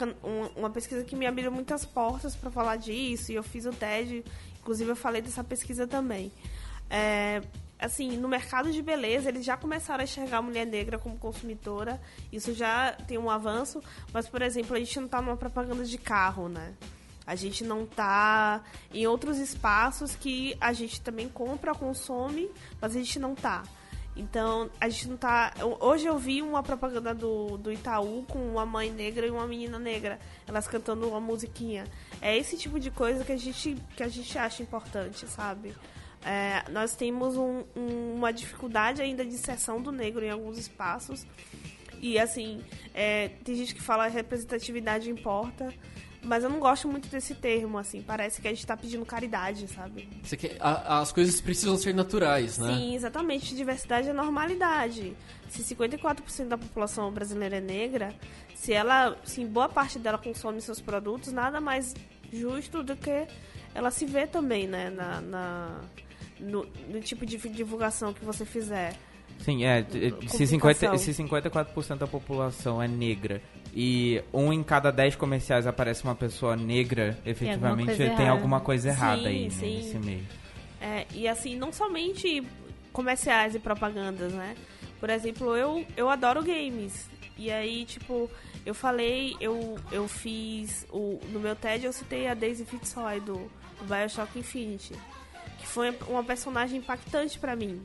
[0.55, 3.33] uma, pesquisa que me abriu muitas portas para falar disso.
[3.33, 4.23] E eu fiz o TED,
[4.61, 6.31] inclusive eu falei dessa pesquisa também.
[6.91, 7.41] É,
[7.83, 12.01] assim, no mercado de beleza, eles já começaram a enxergar a mulher negra como consumidora.
[12.33, 13.83] Isso já tem um avanço.
[14.13, 16.75] Mas, por exemplo, a gente não está numa propaganda de carro, né?
[17.27, 18.63] A gente não está
[18.93, 23.63] em outros espaços que a gente também compra, consome, mas a gente não está.
[24.15, 25.55] Então, a gente não tá.
[25.81, 29.79] Hoje eu vi uma propaganda do, do Itaú com uma mãe negra e uma menina
[29.79, 30.19] negra.
[30.47, 31.85] Elas cantando uma musiquinha.
[32.21, 35.75] É esse tipo de coisa que a gente, que a gente acha importante, sabe?
[36.25, 41.27] É, nós temos um, um, uma dificuldade ainda de inserção do negro em alguns espaços.
[42.01, 42.63] E assim,
[42.95, 45.73] é, tem gente que fala representatividade importa.
[46.25, 48.01] Mas eu não gosto muito desse termo, assim.
[48.01, 50.09] Parece que a gente tá pedindo caridade, sabe?
[50.39, 52.73] Quer, a, as coisas precisam ser naturais, né?
[52.73, 53.57] Sim, exatamente.
[53.57, 55.17] Diversidade é normalidade.
[55.49, 58.15] Se 54% da população brasileira é negra,
[58.55, 61.93] se ela, se boa parte dela consome seus produtos, nada mais
[62.33, 63.27] justo do que
[63.75, 64.91] ela se vê também, né?
[64.91, 65.81] Na, na
[66.43, 68.95] no, no tipo de divulgação que você fizer.
[69.39, 69.85] Sim, é.
[70.29, 73.43] Se, 50, se 54% da população é negra
[73.75, 78.29] e um em cada dez comerciais aparece uma pessoa negra, efetivamente tem alguma coisa, tem
[78.29, 80.27] alguma coisa errada sim, aí né, nesse meio.
[80.81, 82.43] É, e assim, não somente
[82.93, 84.55] comerciais e propagandas, né?
[85.01, 87.09] Por exemplo, eu, eu adoro games.
[87.37, 88.31] E aí, tipo,
[88.65, 90.87] eu falei, eu, eu fiz.
[90.91, 94.95] O, no meu TED eu citei a Daisy Fitzroy do, do Bioshock Infinity.
[95.63, 97.83] Que foi uma personagem impactante para mim.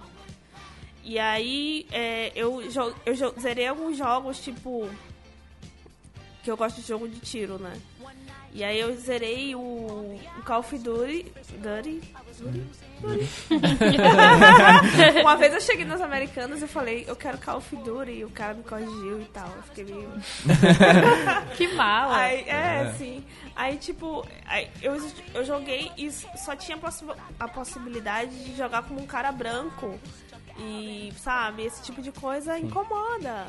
[1.03, 4.89] E aí é, eu, eu zerei alguns jogos, tipo
[6.43, 7.73] que eu gosto de jogo de tiro, né?
[8.57, 11.31] E aí eu zerei o, o Call of Duty.
[11.61, 12.01] Duty?
[12.39, 12.65] Duty?
[15.21, 18.31] Uma vez eu cheguei nas americanas e falei, eu quero Call of Duty, e o
[18.31, 19.47] cara me corrigiu e tal.
[19.55, 20.11] Eu fiquei meio.
[21.55, 22.09] que mal!
[22.11, 23.23] Aí, é, é, sim.
[23.55, 24.97] Aí, tipo, aí, eu,
[25.35, 26.79] eu joguei e só tinha
[27.39, 29.99] a possibilidade de jogar como um cara branco.
[30.59, 33.47] E, sabe, esse tipo de coisa incomoda.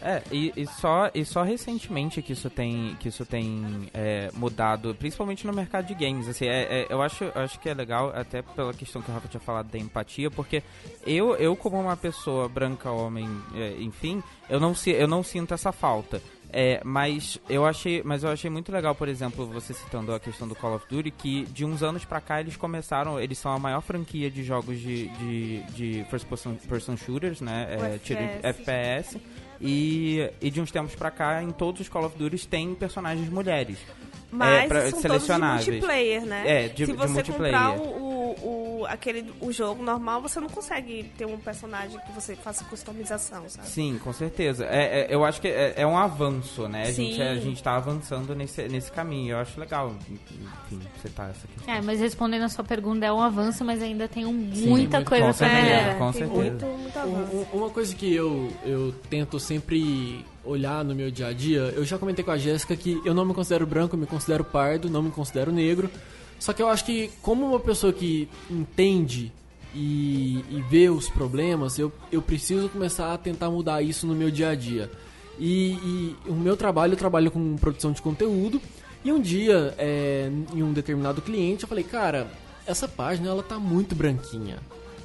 [0.00, 4.94] É, e, e, só, e só recentemente que isso tem, que isso tem é, mudado,
[4.94, 6.28] principalmente no mercado de games.
[6.28, 9.14] Assim, é, é, eu, acho, eu acho que é legal, até pela questão que o
[9.14, 10.62] Rafa tinha falado da empatia, porque
[11.06, 15.72] eu, eu como uma pessoa branca, homem, é, enfim, eu não, eu não sinto essa
[15.72, 16.22] falta.
[16.52, 20.46] É, mas eu achei, mas eu achei muito legal, por exemplo, você citando a questão
[20.46, 23.58] do Call of Duty, que de uns anos pra cá eles começaram, eles são a
[23.58, 27.66] maior franquia de jogos de, de, de first person, person shooters, né?
[27.70, 28.40] É, FPS.
[28.42, 29.20] FPS.
[29.60, 33.28] E, e de uns tempos pra cá, em todos os Call of Duty tem personagens
[33.28, 33.78] mulheres.
[34.30, 35.64] Mas é, pra, são selecionáveis.
[35.64, 36.64] todos de multiplayer, né?
[36.64, 41.04] É, de, Se você de comprar o, o, aquele, o jogo normal, você não consegue
[41.16, 43.68] ter um personagem que você faça customização, sabe?
[43.68, 44.66] Sim, com certeza.
[44.66, 46.82] É, é eu acho que é, é, um avanço, né?
[46.82, 49.32] A gente, a gente tá avançando nesse, nesse caminho.
[49.32, 51.74] Eu acho legal, enfim, você tá essa questão.
[51.74, 54.98] É, mas respondendo a sua pergunta, é um avanço, mas ainda tem um, Sim, muita
[54.98, 55.98] muito, coisa pra melhorar.
[55.98, 56.34] Com certeza.
[56.34, 57.46] Muito, muito avanço.
[57.52, 61.98] Uma coisa que eu, eu tento sempre olhar no meu dia a dia, eu já
[61.98, 65.02] comentei com a Jéssica que eu não me considero branco, eu me considero pardo, não
[65.02, 65.90] me considero negro.
[66.38, 69.32] Só que eu acho que, como uma pessoa que entende
[69.74, 74.30] e, e vê os problemas, eu, eu preciso começar a tentar mudar isso no meu
[74.30, 74.90] dia a dia.
[75.38, 78.60] E, e o meu trabalho, eu trabalho com produção de conteúdo.
[79.04, 82.30] E um dia, é, em um determinado cliente, eu falei, cara,
[82.66, 84.58] essa página ela tá muito branquinha.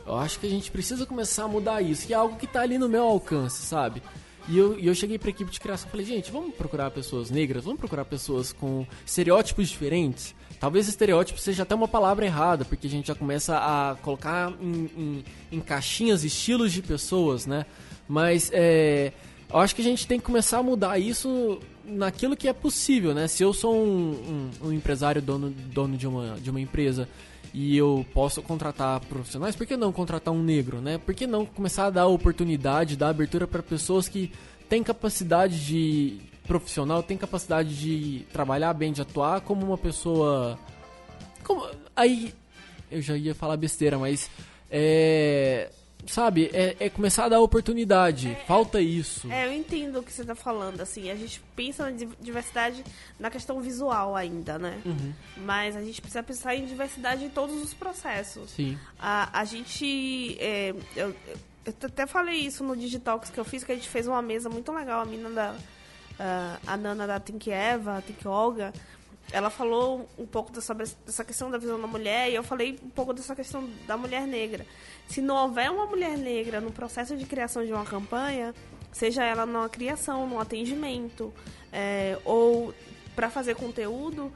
[0.05, 2.61] Eu acho que a gente precisa começar a mudar isso, que é algo que tá
[2.61, 4.01] ali no meu alcance, sabe?
[4.47, 7.29] E eu, e eu cheguei pra equipe de criação e falei, gente, vamos procurar pessoas
[7.29, 10.35] negras, vamos procurar pessoas com estereótipos diferentes.
[10.59, 14.89] Talvez estereótipo seja até uma palavra errada, porque a gente já começa a colocar em,
[14.97, 17.65] em, em caixinhas estilos de pessoas, né?
[18.07, 19.11] Mas é,
[19.49, 23.13] eu acho que a gente tem que começar a mudar isso naquilo que é possível,
[23.13, 23.27] né?
[23.27, 27.07] Se eu sou um, um, um empresário, dono, dono de, uma, de uma empresa
[27.53, 30.97] e eu posso contratar profissionais, por que não contratar um negro, né?
[30.97, 34.31] Por que não começar a dar oportunidade, dar abertura para pessoas que
[34.69, 40.57] têm capacidade de profissional, têm capacidade de trabalhar bem, de atuar como uma pessoa
[41.43, 42.33] como aí
[42.89, 44.29] eu já ia falar besteira, mas
[44.69, 45.69] é
[46.07, 48.29] sabe, é, é, começar a dar oportunidade.
[48.29, 49.31] É, Falta isso.
[49.31, 52.83] É, eu entendo o que você está falando, assim, a gente pensa na diversidade
[53.19, 54.81] na questão visual ainda, né?
[54.85, 55.13] Uhum.
[55.37, 58.51] Mas a gente precisa pensar em diversidade em todos os processos.
[58.51, 58.77] Sim.
[58.99, 60.37] A, a gente.
[60.39, 61.15] É, eu,
[61.65, 64.49] eu até falei isso no Digitalks que eu fiz, que a gente fez uma mesa
[64.49, 65.55] muito legal, a mina da.
[66.67, 68.73] a Nana da Think Eva, Think Olga
[69.31, 72.89] ela falou um pouco sobre essa questão da visão da mulher e eu falei um
[72.89, 74.65] pouco dessa questão da mulher negra.
[75.07, 78.53] Se não houver uma mulher negra no processo de criação de uma campanha,
[78.91, 81.33] seja ela na criação, no atendimento
[81.71, 82.73] é, ou
[83.15, 84.31] para fazer conteúdo,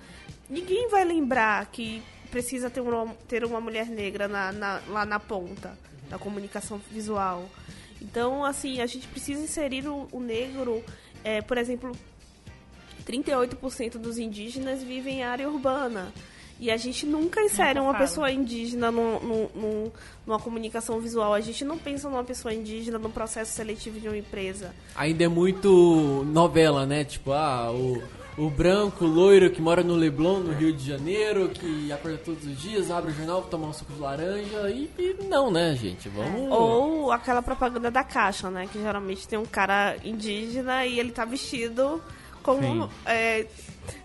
[0.50, 5.20] ninguém vai lembrar que precisa ter uma, ter uma mulher negra na, na, lá na
[5.20, 5.78] ponta
[6.10, 7.50] da comunicação visual.
[8.02, 10.84] Então, assim, a gente precisa inserir o, o negro,
[11.24, 11.92] é, por exemplo,
[13.06, 16.12] 38% dos indígenas vivem em área urbana.
[16.60, 19.94] E a gente nunca insere uma pessoa indígena no, no, no,
[20.26, 21.34] numa comunicação visual.
[21.34, 24.74] A gente não pensa numa pessoa indígena no processo seletivo de uma empresa.
[24.96, 27.04] Ainda é muito novela, né?
[27.04, 28.02] Tipo, ah, o,
[28.38, 32.62] o branco loiro que mora no Leblon, no Rio de Janeiro, que acorda todos os
[32.62, 36.08] dias, abre o jornal, toma um suco de laranja e, e não, né, gente?
[36.08, 36.50] Vamos.
[36.50, 38.66] Ou aquela propaganda da caixa, né?
[38.72, 42.02] Que geralmente tem um cara indígena e ele tá vestido
[42.46, 42.90] como.
[43.06, 43.48] É,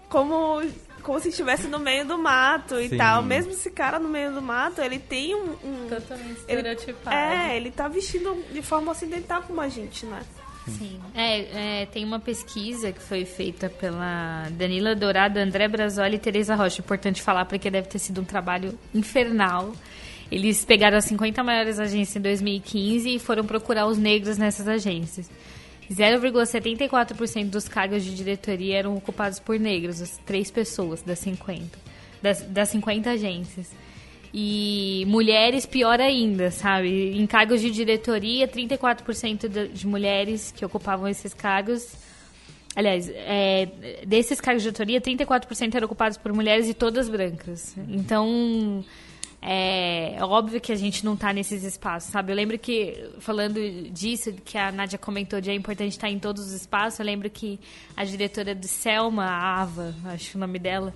[0.08, 0.62] como
[1.02, 2.96] como se estivesse no meio do mato e Sim.
[2.98, 3.22] tal.
[3.22, 5.52] Mesmo esse cara no meio do mato, ele tem um.
[5.64, 7.16] um Totalmente estereotipado.
[7.16, 10.20] Ele, é, ele tá vestido de forma ocidental como a gente, né?
[10.68, 11.00] Sim.
[11.14, 16.54] É, é, tem uma pesquisa que foi feita pela Danila Dourado, André Brasoli e Teresa
[16.54, 16.80] Rocha.
[16.80, 19.72] Importante falar porque deve ter sido um trabalho infernal.
[20.30, 25.28] Eles pegaram as 50 maiores agências em 2015 e foram procurar os negros nessas agências.
[25.90, 31.78] 0,74% dos cargos de diretoria eram ocupados por negros, as três pessoas das 50,
[32.22, 33.70] das, das 50 agências.
[34.32, 37.18] E mulheres, pior ainda, sabe?
[37.18, 41.94] Em cargos de diretoria, 34% de, mulheres que ocupavam esses cargos.
[42.76, 43.68] Aliás, é,
[44.06, 47.74] desses cargos de diretoria, 34% eram ocupados por mulheres e todas brancas.
[47.88, 48.84] Então,
[49.42, 52.30] é, é óbvio que a gente não está nesses espaços, sabe?
[52.30, 53.58] Eu lembro que, falando
[53.90, 57.30] disso, que a Nádia comentou de é importante estar em todos os espaços, eu lembro
[57.30, 57.58] que
[57.96, 60.94] a diretora do Selma, a Ava, acho o nome dela,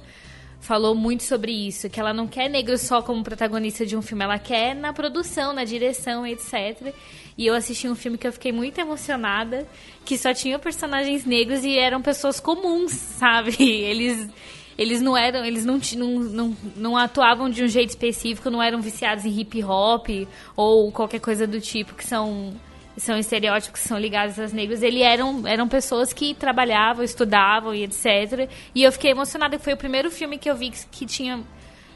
[0.61, 4.25] falou muito sobre isso, que ela não quer negro só como protagonista de um filme,
[4.25, 6.95] ela quer na produção, na direção, etc.
[7.37, 9.67] E eu assisti um filme que eu fiquei muito emocionada,
[10.05, 13.57] que só tinha personagens negros e eram pessoas comuns, sabe?
[13.63, 14.29] Eles
[14.77, 18.81] eles não eram, eles não, não, não, não atuavam de um jeito específico, não eram
[18.81, 20.09] viciados em hip hop
[20.57, 22.55] ou qualquer coisa do tipo que são
[22.97, 27.83] são estereótipos que são ligados às negras, eles eram, eram pessoas que trabalhavam, estudavam e
[27.83, 28.49] etc.
[28.73, 31.43] E eu fiquei emocionada, foi o primeiro filme que eu vi que, que tinha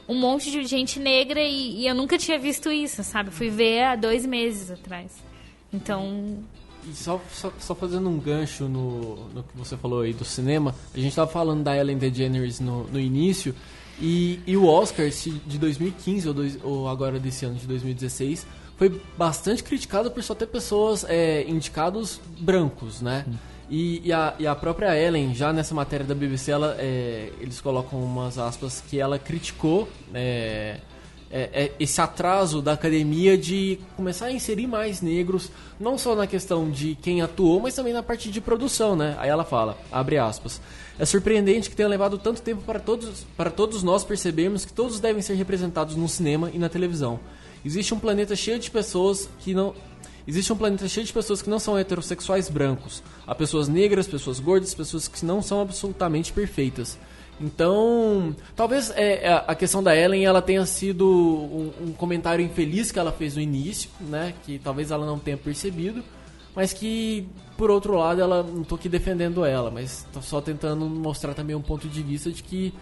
[0.07, 3.29] um monte de gente negra e, e, eu nunca tinha visto isso, sabe?
[3.31, 5.23] Fui ver há dois meses atrás.
[5.71, 6.43] Então,
[6.87, 10.75] e só, só, só, fazendo um gancho no, no que você falou aí do cinema,
[10.93, 13.55] a gente estava falando da Ellen DeGeneres no, no início,
[14.01, 19.01] e, e o Oscar de 2015 ou, dois, ou agora desse ano de 2016 foi
[19.17, 23.25] bastante criticado por só ter pessoas é, indicados brancos, né?
[23.27, 23.33] Hum.
[23.69, 27.61] E, e, a, e, a, própria Ellen, já nessa matéria da BBC, ela, é, eles
[27.61, 30.79] colocam umas aspas que ela criticou é,
[31.31, 36.25] é, é, esse atraso da academia de começar a inserir mais negros, não só na
[36.25, 39.15] questão de quem atuou, mas também na parte de produção, né?
[39.19, 40.59] Aí ela fala, abre aspas,
[40.97, 44.99] é surpreendente que tenha levado tanto tempo para todos, para todos nós percebermos que todos
[44.99, 47.19] devem ser representados no cinema e na televisão.
[47.63, 49.75] Existe um planeta cheio de pessoas que não
[50.27, 53.01] Existe um planeta cheio de pessoas que não são heterossexuais brancos.
[53.25, 56.99] Há pessoas negras, pessoas gordas, pessoas que não são absolutamente perfeitas.
[57.39, 62.91] Então, talvez é, é, a questão da Ellen ela tenha sido um, um, comentário infeliz
[62.91, 64.33] que ela fez no início, né?
[64.45, 66.03] Que talvez ela não tenha percebido,
[66.53, 67.25] mas que
[67.55, 71.55] por outro lado ela não estou aqui defendendo ela, mas tô só tentando mostrar também
[71.55, 72.73] um ponto de vista de que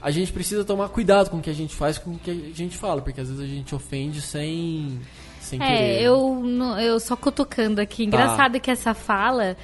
[0.00, 2.56] a gente precisa tomar cuidado com o que a gente faz, com o que a
[2.56, 5.00] gente fala, porque às vezes a gente ofende sem
[5.40, 6.02] sem é, querer.
[6.02, 6.44] eu
[6.78, 8.04] eu só cutucando aqui.
[8.04, 8.04] Tá.
[8.04, 8.60] Engraçado tá.
[8.60, 9.56] que essa fala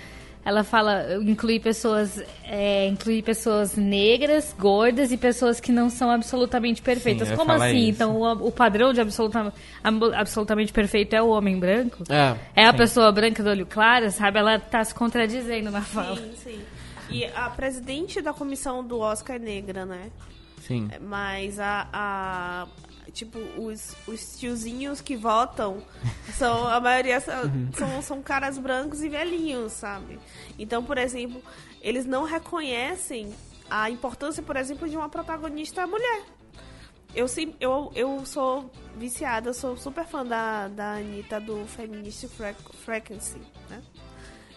[0.47, 6.81] ela fala incluir pessoas é, incluir pessoas negras, gordas e pessoas que não são absolutamente
[6.81, 7.27] perfeitas.
[7.27, 7.79] Sim, Como assim?
[7.79, 7.89] Isso.
[7.89, 9.53] Então o, o, padrão de absoluta,
[10.15, 12.05] absolutamente perfeito é o homem branco?
[12.09, 12.37] É.
[12.63, 14.39] É a pessoa branca do olho claro, sabe?
[14.39, 16.17] Ela está se contradizendo na fala.
[16.17, 16.61] Sim, sim.
[17.11, 20.13] E a presidente da comissão do Oscar é negra, né?
[20.61, 20.89] Sim.
[21.01, 22.67] Mas a, a,
[23.13, 25.83] tipo, os, os tiozinhos que votam
[26.37, 27.71] são, a maioria são, uhum.
[27.73, 30.19] são, são caras brancos e velhinhos, sabe?
[30.59, 31.43] Então, por exemplo,
[31.81, 33.33] eles não reconhecem
[33.71, 36.23] a importância, por exemplo, de uma protagonista mulher.
[37.15, 42.29] Eu, sim, eu, eu sou viciada, sou super fã da, da Anitta do Feminist
[42.85, 43.41] Frequency,
[43.71, 43.83] né?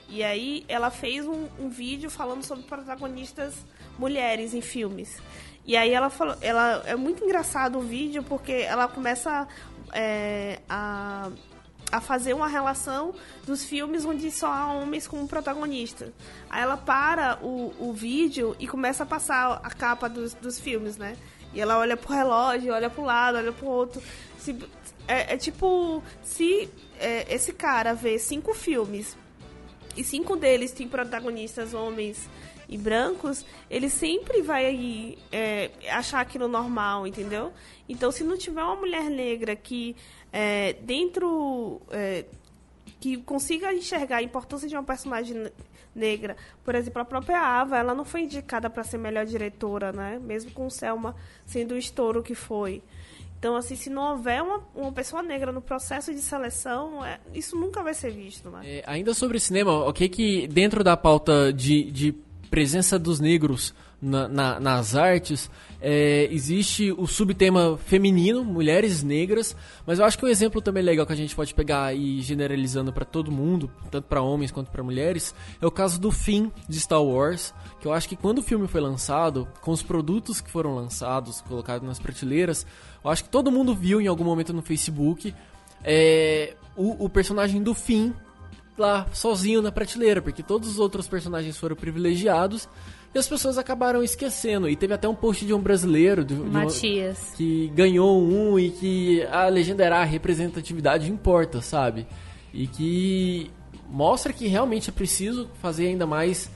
[0.09, 3.53] E aí ela fez um, um vídeo falando sobre protagonistas
[3.97, 5.21] mulheres em filmes.
[5.65, 9.47] E aí ela falou, ela é muito engraçado o vídeo porque ela começa
[9.93, 11.29] é, a
[11.91, 13.13] a fazer uma relação
[13.45, 16.13] dos filmes onde só há homens como protagonista.
[16.49, 20.97] Aí ela para o, o vídeo e começa a passar a capa dos, dos filmes,
[20.97, 21.17] né?
[21.53, 24.01] E ela olha pro relógio, olha pro lado, olha pro outro.
[24.37, 24.55] Se,
[25.07, 29.17] é, é, tipo, se é, esse cara vê cinco filmes
[29.97, 32.29] e cinco deles têm protagonistas homens
[32.69, 37.51] e brancos, ele sempre vai é, achar aquilo normal, entendeu?
[37.87, 39.95] Então, se não tiver uma mulher negra que
[40.31, 42.25] é, dentro é,
[42.99, 45.49] que consiga enxergar a importância de uma personagem
[45.95, 46.37] negra.
[46.63, 50.19] Por exemplo, a própria Ava, ela não foi indicada para ser melhor diretora, né?
[50.21, 51.15] Mesmo com Selma
[51.45, 52.81] sendo o estouro que foi.
[53.39, 57.55] Então, assim, se não houver uma, uma pessoa negra no processo de seleção, é, isso
[57.55, 58.59] nunca vai ser visto, né?
[58.65, 62.11] É, ainda sobre cinema, ok que dentro da pauta de, de
[62.49, 65.49] presença dos negros na, na, nas artes,
[65.81, 71.05] é, existe o subtema feminino, mulheres negras, mas eu acho que um exemplo também legal
[71.05, 74.83] que a gente pode pegar e generalizando para todo mundo, tanto para homens quanto para
[74.83, 78.43] mulheres, é o caso do fim de Star Wars, que eu acho que quando o
[78.43, 82.65] filme foi lançado, com os produtos que foram lançados, colocados nas prateleiras,
[83.03, 85.33] eu acho que todo mundo viu em algum momento no Facebook
[85.83, 88.13] é, o, o personagem do fim
[88.79, 92.67] lá sozinho na prateleira, porque todos os outros personagens foram privilegiados
[93.13, 94.69] e as pessoas acabaram esquecendo.
[94.69, 97.31] E teve até um post de um brasileiro de, Matias.
[97.31, 102.07] De que ganhou um e que a legenda era a representatividade importa, sabe?
[102.53, 103.51] E que
[103.89, 106.51] mostra que realmente é preciso fazer ainda mais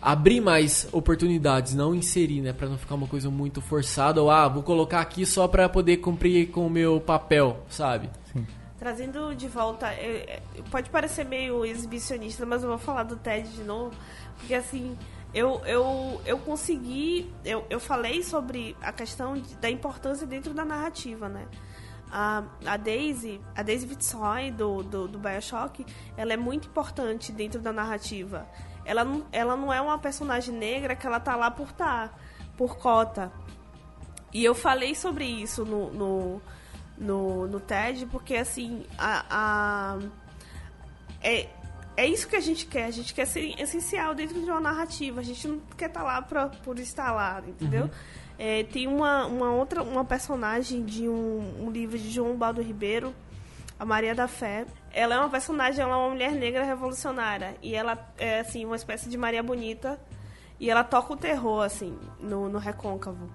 [0.00, 4.46] abrir mais oportunidades, não inserir, né, para não ficar uma coisa muito forçada ou ah,
[4.46, 8.08] vou colocar aqui só para poder cumprir com o meu papel, sabe?
[8.32, 8.46] Sim.
[8.78, 9.88] Trazendo de volta,
[10.70, 13.90] pode parecer meio exibicionista, mas eu vou falar do TED de novo,
[14.36, 14.96] porque assim,
[15.34, 20.64] eu, eu, eu consegui, eu, eu falei sobre a questão de, da importância dentro da
[20.64, 21.46] narrativa, né?
[22.10, 25.84] A, a Daisy, a Daisy Fitzroy do, do, do Bioshock,
[26.16, 28.48] ela é muito importante dentro da narrativa.
[28.84, 32.10] Ela, ela não é uma personagem negra que ela tá lá por tá,
[32.56, 33.30] por cota.
[34.32, 36.42] E eu falei sobre isso no, no,
[36.98, 39.98] no, no TED, porque assim, a, a
[41.22, 41.48] é,
[41.96, 42.84] é isso que a gente quer.
[42.84, 45.20] A gente quer ser essencial dentro de uma narrativa.
[45.20, 47.84] A gente não quer estar tá lá pra, por estar lá, entendeu?
[47.84, 47.90] Uhum.
[48.38, 53.12] É, tem uma, uma outra uma personagem de um, um, livro de João Baldo Ribeiro,
[53.78, 54.64] a Maria da Fé.
[54.92, 57.56] Ela é uma personagem, ela é uma mulher negra revolucionária.
[57.60, 59.98] E ela é, assim, uma espécie de Maria Bonita.
[60.60, 63.28] E ela toca o terror, assim, no, no recôncavo.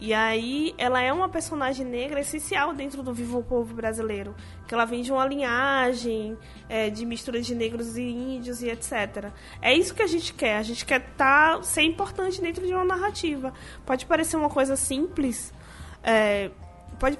[0.00, 4.34] E aí ela é uma personagem negra essencial dentro do vivo povo brasileiro.
[4.66, 6.38] Que ela vem de uma linhagem
[6.68, 9.30] é, de mistura de negros e índios e etc.
[9.60, 10.56] É isso que a gente quer.
[10.56, 13.52] A gente quer tá, ser importante dentro de uma narrativa.
[13.84, 15.52] Pode parecer uma coisa simples.
[16.02, 16.50] É,
[16.98, 17.18] pode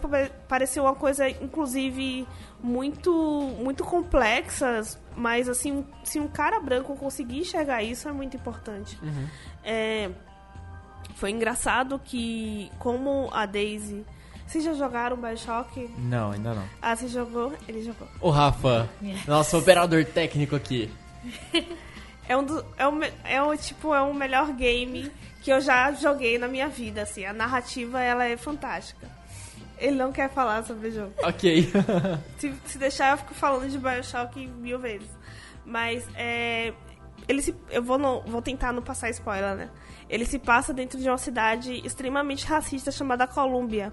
[0.49, 2.27] parecer uma coisa, inclusive,
[2.63, 3.13] muito,
[3.59, 4.81] muito complexa.
[5.15, 8.99] Mas assim, se um cara branco conseguir enxergar isso, é muito importante.
[9.03, 9.27] Uhum.
[9.63, 10.11] É,
[11.21, 14.07] foi engraçado que, como a Daisy.
[14.47, 15.87] Vocês já jogaram Bioshock?
[15.99, 16.65] Não, ainda não.
[16.81, 17.53] Ah, você jogou?
[17.69, 18.09] Ele jogou.
[18.23, 18.89] O Rafa,
[19.29, 20.91] nosso operador técnico aqui.
[22.27, 25.13] é um do, é um, é um tipo é um melhor game
[25.43, 27.27] que eu já joguei na minha vida, assim.
[27.27, 29.07] A narrativa ela é fantástica.
[29.77, 31.13] Ele não quer falar sobre o jogo.
[31.23, 31.71] Ok.
[32.39, 35.11] se, se deixar, eu fico falando de Bioshock mil vezes.
[35.67, 36.73] Mas é,
[37.29, 39.71] ele se, eu vou, no, vou tentar não passar spoiler, né?
[40.11, 43.93] Ele se passa dentro de uma cidade extremamente racista chamada Colômbia.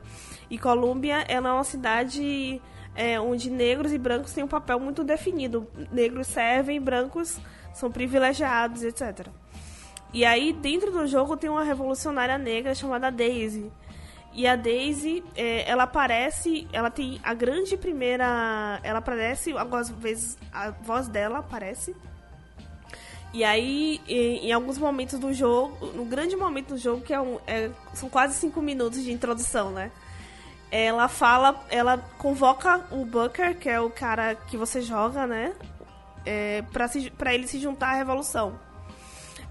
[0.50, 2.60] E Colômbia é uma cidade
[2.96, 5.68] é, onde negros e brancos têm um papel muito definido.
[5.92, 7.40] Negros servem, brancos
[7.72, 9.28] são privilegiados, etc.
[10.12, 13.72] E aí, dentro do jogo, tem uma revolucionária negra chamada Daisy.
[14.34, 18.80] E a Daisy, é, ela aparece, ela tem a grande primeira.
[18.82, 21.96] Ela aparece, algumas vezes a voz dela aparece
[23.34, 27.20] e aí, em, em, alguns momentos do jogo, no grande momento do jogo, que é
[27.20, 29.92] um, é, são quase cinco minutos de introdução, né?
[30.72, 35.54] Ela fala, ela convoca o Booker, que é o cara que você joga, né?
[36.26, 38.60] É, pra, se, pra ele se juntar à revolução.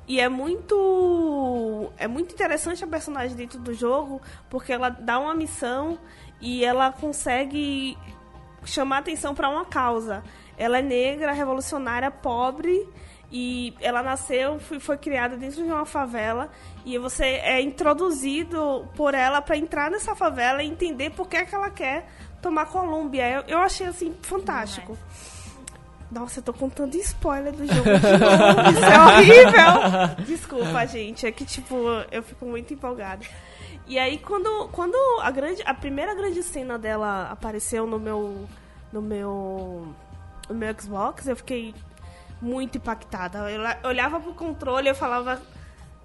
[0.09, 1.91] E é muito.
[1.97, 5.99] É muito interessante a personagem dentro do jogo, porque ela dá uma missão
[6.41, 7.97] e ela consegue
[8.64, 10.22] chamar atenção para uma causa.
[10.57, 12.89] Ela é negra, revolucionária, pobre
[13.31, 16.51] e ela nasceu, foi, foi criada dentro de uma favela
[16.85, 21.45] e você é introduzido por ela para entrar nessa favela e entender por que, é
[21.45, 22.09] que ela quer
[22.41, 23.29] tomar Colômbia.
[23.29, 24.97] Eu, eu achei assim fantástico.
[26.11, 27.89] Nossa, eu tô contando spoiler do jogo.
[28.70, 30.24] Isso é horrível.
[30.24, 31.27] Desculpa, gente.
[31.27, 31.77] É que, tipo,
[32.12, 33.27] eu fico muito empolgada.
[33.89, 38.47] E aí, quando, quando a, grande, a primeira grande cena dela apareceu no meu,
[38.93, 39.89] no meu,
[40.49, 41.74] no meu Xbox, eu fiquei
[42.41, 43.51] muito impactada.
[43.51, 45.41] Eu olhava pro controle e eu falava,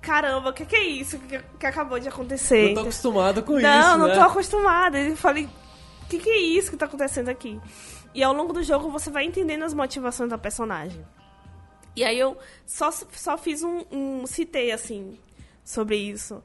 [0.01, 2.67] caramba, o que, que, é isso que, que, acabou de acontecer?
[2.67, 4.15] Não tô acostumado com não, isso, Não, não né?
[4.15, 4.99] tô acostumada.
[4.99, 5.45] Eu falei,
[6.03, 7.59] o que, que é isso que tá acontecendo aqui?
[8.13, 11.05] E ao longo do jogo você vai entendendo as motivações da personagem.
[11.95, 15.17] E aí eu só, só fiz um, um citei, assim,
[15.63, 16.41] sobre isso.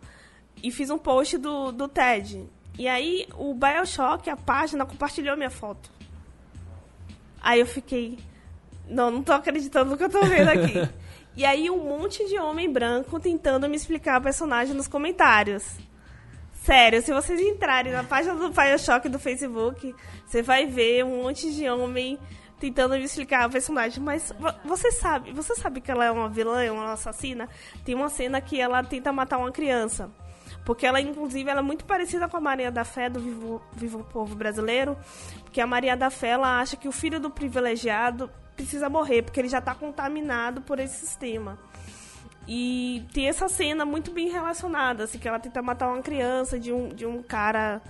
[0.63, 2.49] E fiz um post do, do TED.
[2.79, 5.91] E aí o Bioshock, a página, compartilhou minha foto.
[7.41, 8.19] Aí eu fiquei,
[8.89, 10.89] Não, não tô acreditando no que eu tô vendo aqui.
[11.37, 15.65] e aí um monte de homem branco tentando me explicar a personagem nos comentários.
[16.67, 19.95] Sério, se vocês entrarem na página do Bioshock do Facebook,
[20.27, 22.19] você vai ver um monte de homem
[22.59, 24.03] tentando me explicar a personagem.
[24.03, 24.33] Mas
[24.65, 27.49] você sabe, você sabe que ela é uma vilã, é uma assassina?
[27.85, 30.11] Tem uma cena que ela tenta matar uma criança.
[30.65, 34.03] Porque ela, inclusive, ela é muito parecida com a Maria da Fé do Vivo, Vivo
[34.03, 34.97] Povo Brasileiro.
[35.45, 39.39] Porque a Maria da Fé, ela acha que o filho do privilegiado precisa morrer, porque
[39.39, 41.59] ele já está contaminado por esse sistema.
[42.49, 46.73] E tem essa cena muito bem relacionada, assim, que ela tenta matar uma criança de
[46.73, 47.83] um, de um cara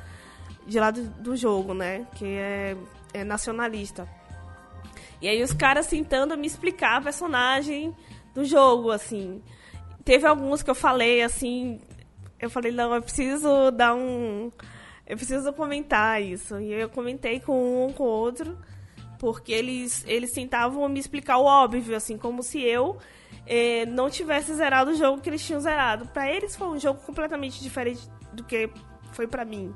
[0.66, 2.06] de lá do, do jogo, né?
[2.14, 2.76] Que é,
[3.12, 4.08] é nacionalista.
[5.20, 7.94] E aí os caras tentando me explicar a personagem
[8.34, 9.42] do jogo, assim.
[10.04, 11.80] Teve alguns que eu falei, assim.
[12.38, 14.50] Eu falei, não, eu preciso dar um.
[15.06, 16.58] Eu preciso comentar isso.
[16.60, 18.58] E eu comentei com um com o outro,
[19.18, 22.98] porque eles, eles tentavam me explicar o óbvio, assim, como se eu
[23.46, 26.06] eh, não tivesse zerado o jogo que eles tinham zerado.
[26.06, 28.70] Para eles foi um jogo completamente diferente do que
[29.12, 29.74] foi para mim.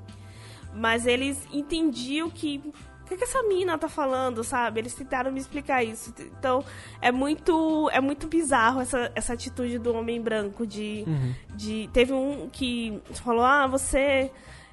[0.74, 2.62] Mas eles entendiam que
[3.02, 4.78] o que, que essa mina tá falando, sabe?
[4.78, 6.14] Eles tentaram me explicar isso.
[6.20, 6.64] Então,
[7.02, 11.34] é muito é muito bizarro essa, essa atitude do homem branco de, uhum.
[11.56, 14.30] de teve um que falou: "Ah, você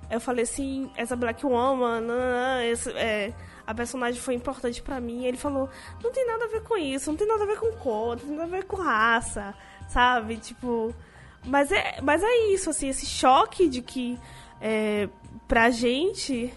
[0.09, 2.07] eu falei assim, essa Black Woman,
[2.63, 3.34] esse, é,
[3.68, 5.26] a personagem foi importante para mim.
[5.26, 5.70] ele falou:
[6.01, 8.28] não tem nada a ver com isso, não tem nada a ver com cor, não
[8.28, 9.53] tem nada a ver com raça,
[9.89, 10.38] sabe?
[10.38, 10.95] Tipo.
[11.45, 14.18] Mas é, mas é isso, assim, esse choque de que
[14.59, 15.07] é,
[15.47, 16.53] pra gente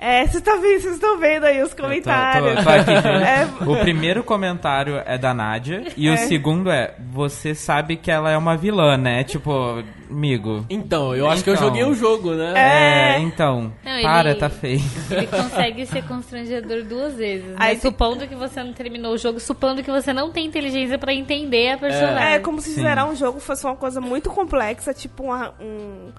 [0.00, 2.54] é, vocês estão vendo, vocês estão vendo aí os comentários.
[2.54, 3.70] Tô, tô, tô aqui, é...
[3.70, 6.14] O primeiro comentário é da Nádia e é.
[6.14, 9.22] o segundo é: você sabe que ela é uma vilã, né?
[9.24, 10.64] Tipo, amigo.
[10.70, 11.66] Então, eu acho que eu então.
[11.68, 12.54] joguei o jogo, né?
[12.56, 13.72] É, é então.
[13.84, 14.80] Não, para, ele, tá feio.
[15.10, 17.48] Ele consegue ser constrangedor duas vezes.
[17.48, 17.56] Né?
[17.58, 21.12] Aí, supondo que você não terminou o jogo, supondo que você não tem inteligência para
[21.12, 22.34] entender a personagem.
[22.34, 26.10] É, como se zerar um jogo fosse uma coisa muito complexa, tipo uma, um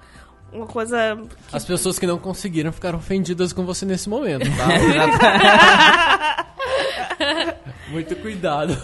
[0.52, 1.16] uma coisa.
[1.16, 1.56] Que...
[1.56, 6.46] As pessoas que não conseguiram ficaram ofendidas com você nesse momento, tá?
[7.90, 8.74] Muito cuidado.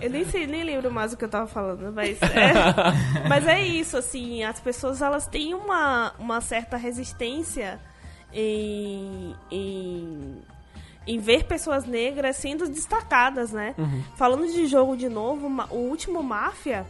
[0.00, 2.52] Eu nem sei, nem lembro mais o que eu tava falando, mas é,
[3.28, 7.80] mas é isso, assim, as pessoas elas têm uma, uma certa resistência
[8.32, 10.42] em, em,
[11.06, 13.74] em ver pessoas negras sendo destacadas, né?
[13.78, 14.02] Uhum.
[14.16, 16.86] Falando de jogo de novo, o último Máfia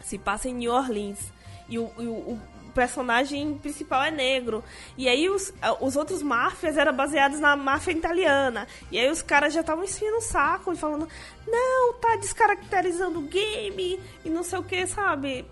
[0.00, 1.32] se passa em New Orleans.
[1.68, 2.40] E o, o,
[2.74, 4.62] personagem principal é negro.
[4.96, 8.66] E aí os, os outros máfias eram baseados na máfia italiana.
[8.90, 11.08] E aí os caras já estavam enfiando o saco e falando:
[11.46, 15.44] não, tá descaracterizando o game e não sei o que, sabe?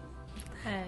[0.65, 0.87] É.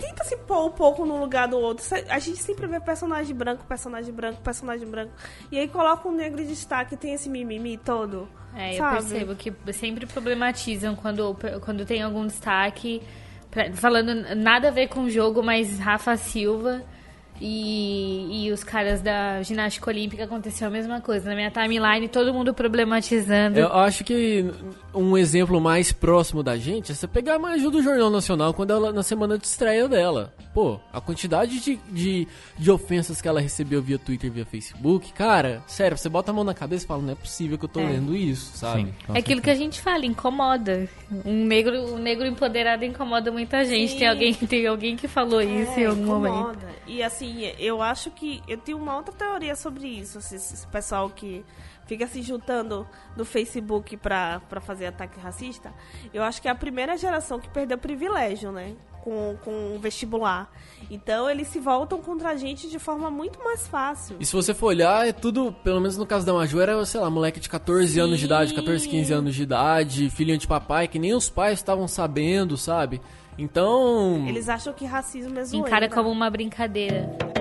[0.00, 1.84] Tenta se pôr um pouco no lugar do outro.
[2.08, 5.12] A gente sempre vê personagem branco, personagem branco, personagem branco.
[5.50, 8.28] E aí coloca um negro de destaque tem esse mimimi todo.
[8.54, 8.96] É, sabe?
[8.96, 13.02] eu percebo que sempre problematizam quando, quando tem algum destaque
[13.74, 16.82] falando nada a ver com o jogo, mas Rafa Silva
[17.44, 21.28] e, e os caras da ginástica olímpica aconteceu a mesma coisa.
[21.28, 23.58] Na minha timeline, todo mundo problematizando.
[23.58, 24.48] Eu acho que
[24.94, 28.70] um exemplo mais próximo da gente é você pegar a Maju do Jornal Nacional quando
[28.70, 30.32] ela na semana de estreia dela.
[30.54, 35.64] Pô, a quantidade de, de, de ofensas que ela recebeu via Twitter, via Facebook, cara,
[35.66, 37.80] sério, você bota a mão na cabeça e fala, não é possível que eu tô
[37.80, 37.86] é.
[37.86, 38.82] lendo isso, sabe?
[38.82, 40.88] Sim, é aquilo que a gente fala, incomoda.
[41.24, 43.96] Um negro, um negro empoderado incomoda muita gente.
[43.96, 46.30] Tem alguém, tem alguém que falou é, isso em algum incomoda.
[46.30, 46.66] momento.
[46.86, 50.18] E assim, eu acho que eu tenho uma outra teoria sobre isso.
[50.18, 51.44] Esse, esse pessoal que
[51.86, 55.72] fica se juntando no Facebook pra, pra fazer ataque racista.
[56.12, 58.74] Eu acho que é a primeira geração que perdeu privilégio, né?
[59.02, 60.50] Com, com o vestibular.
[60.88, 64.16] Então eles se voltam contra a gente de forma muito mais fácil.
[64.20, 67.00] E se você for olhar, é tudo, pelo menos no caso da Maju, era, sei
[67.00, 68.00] lá, moleque de 14 Sim.
[68.00, 71.58] anos de idade, 14, 15 anos de idade, filhinho de papai, que nem os pais
[71.58, 73.00] estavam sabendo, sabe?
[73.38, 74.26] Então.
[74.28, 75.68] Eles acham que racismo é zoeira.
[75.68, 77.31] Encara como uma brincadeira.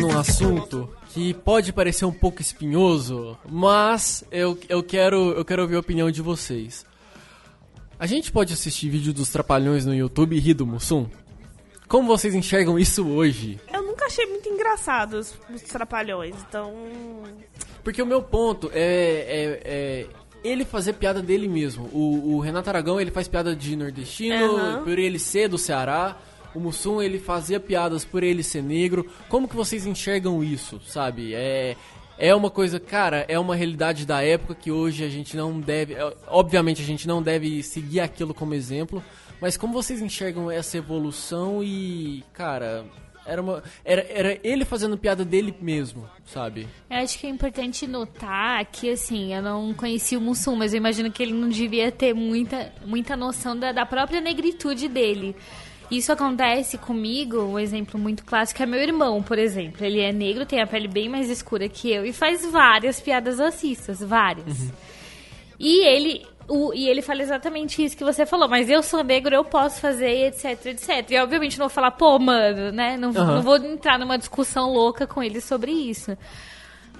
[0.00, 5.76] Num assunto que pode parecer um pouco espinhoso, mas eu, eu, quero, eu quero ouvir
[5.76, 6.84] a opinião de vocês.
[7.98, 11.06] A gente pode assistir vídeo dos Trapalhões no YouTube e rir do Mussum?
[11.86, 13.60] Como vocês enxergam isso hoje?
[13.72, 16.72] Eu nunca achei muito engraçado os, os Trapalhões, então...
[17.82, 20.06] Porque o meu ponto é, é, é
[20.42, 21.84] ele fazer piada dele mesmo.
[21.92, 24.84] O, o, Renato Aragão, ele faz piada de nordestino, uhum.
[24.84, 26.16] por ele ser do Ceará.
[26.54, 29.06] O Mussum ele fazia piadas por ele ser negro.
[29.28, 31.34] Como que vocês enxergam isso, sabe?
[31.34, 31.76] É
[32.20, 35.94] é uma coisa, cara, é uma realidade da época que hoje a gente não deve,
[35.94, 39.02] é, obviamente a gente não deve seguir aquilo como exemplo,
[39.40, 42.84] mas como vocês enxergam essa evolução e, cara,
[43.24, 46.68] era, uma, era, era ele fazendo piada dele mesmo, sabe?
[46.90, 50.76] Eu acho que é importante notar que, assim, eu não conheci o Mussum, mas eu
[50.76, 55.34] imagino que ele não devia ter muita, muita noção da, da própria negritude dele.
[55.90, 59.84] Isso acontece comigo, um exemplo muito clássico é meu irmão, por exemplo.
[59.84, 63.38] Ele é negro, tem a pele bem mais escura que eu e faz várias piadas
[63.38, 64.60] racistas, várias.
[64.60, 64.70] Uhum.
[65.58, 69.34] E ele o, e ele fala exatamente isso que você falou, mas eu sou negro,
[69.34, 71.10] eu posso fazer, etc, etc.
[71.10, 72.96] E obviamente não vou falar, pô, mano, né?
[72.96, 73.26] Não, uhum.
[73.26, 76.16] não vou entrar numa discussão louca com ele sobre isso.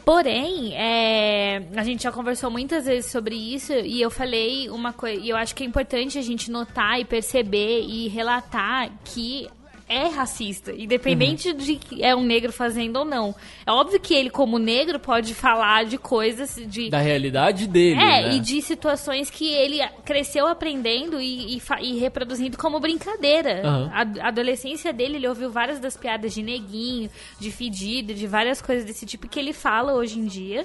[0.05, 5.21] Porém, é, a gente já conversou muitas vezes sobre isso e eu falei uma coisa,
[5.21, 9.49] e eu acho que é importante a gente notar e perceber e relatar que
[9.91, 11.57] é racista, independente uhum.
[11.57, 13.35] de que é um negro fazendo ou não.
[13.67, 18.23] É óbvio que ele, como negro, pode falar de coisas de da realidade dele, é
[18.23, 18.35] né?
[18.37, 23.63] e de situações que ele cresceu aprendendo e, e, e reproduzindo como brincadeira.
[23.65, 23.91] Uhum.
[23.93, 27.11] A, a, adolescência dele, ele ouviu várias das piadas de neguinho,
[27.41, 30.65] de fedido, de várias coisas desse tipo que ele fala hoje em dia,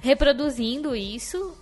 [0.00, 1.56] reproduzindo isso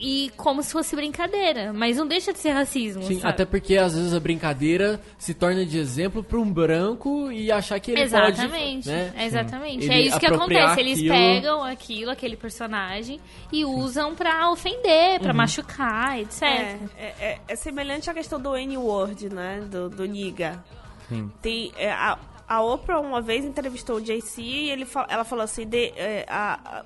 [0.00, 3.02] e como se fosse brincadeira, mas não deixa de ser racismo.
[3.02, 3.28] Sim, sabe?
[3.28, 7.78] até porque às vezes a brincadeira se torna de exemplo para um branco e achar
[7.78, 9.12] que ele exatamente, pode, né?
[9.26, 9.92] Exatamente, Sim.
[9.92, 10.80] é isso que acontece.
[10.80, 11.14] Eles aquilo...
[11.14, 13.20] pegam aquilo, aquele personagem
[13.52, 15.36] e usam para ofender, para uhum.
[15.36, 16.42] machucar, etc.
[16.42, 20.64] É, é, é, semelhante à questão do N-word, né, do, do niga.
[21.08, 21.30] Sim.
[21.42, 22.18] Tem é, a,
[22.48, 26.84] a Oprah uma vez entrevistou o JC e ele, ela falou assim, de, é, a,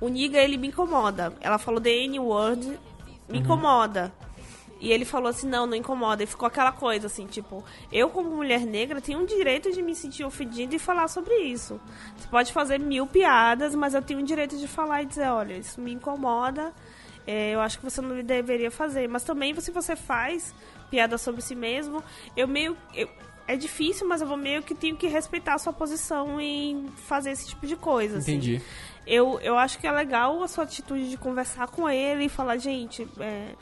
[0.00, 1.32] o Niga, ele me incomoda.
[1.40, 2.78] Ela falou the N-word, me
[3.28, 3.36] uhum.
[3.36, 4.12] incomoda.
[4.78, 6.22] E ele falou assim, não, não incomoda.
[6.22, 9.94] E ficou aquela coisa assim, tipo, eu como mulher negra tenho o direito de me
[9.94, 11.80] sentir ofendida e falar sobre isso.
[12.16, 15.54] Você pode fazer mil piadas, mas eu tenho o direito de falar e dizer, olha,
[15.54, 16.74] isso me incomoda.
[17.26, 19.08] É, eu acho que você não deveria fazer.
[19.08, 20.54] Mas também, se você faz
[20.90, 22.02] piada sobre si mesmo,
[22.36, 22.76] eu meio...
[22.94, 23.08] Eu,
[23.48, 27.30] é difícil, mas eu vou meio que tenho que respeitar a sua posição em fazer
[27.30, 28.18] esse tipo de coisa.
[28.18, 28.32] Assim.
[28.32, 28.56] Entendi.
[28.56, 32.28] Assim eu, eu acho que é legal a sua atitude de conversar com ele e
[32.28, 33.52] falar, gente, é,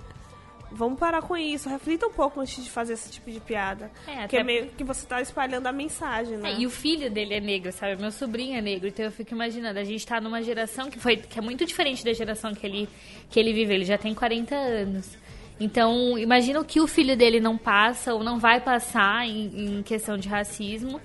[0.73, 3.91] vamos parar com isso, reflita um pouco antes de fazer esse tipo de piada.
[4.07, 6.53] É, porque é meio que você tá espalhando a mensagem, né?
[6.53, 8.01] É, e o filho dele é negro, sabe?
[8.01, 11.17] Meu sobrinho é negro, então eu fico imaginando, a gente tá numa geração que foi
[11.17, 12.89] que é muito diferente da geração que ele,
[13.31, 15.17] que ele vive, ele já tem 40 anos.
[15.61, 19.83] Então, imagina o que o filho dele não passa ou não vai passar em, em
[19.83, 21.01] questão de racismo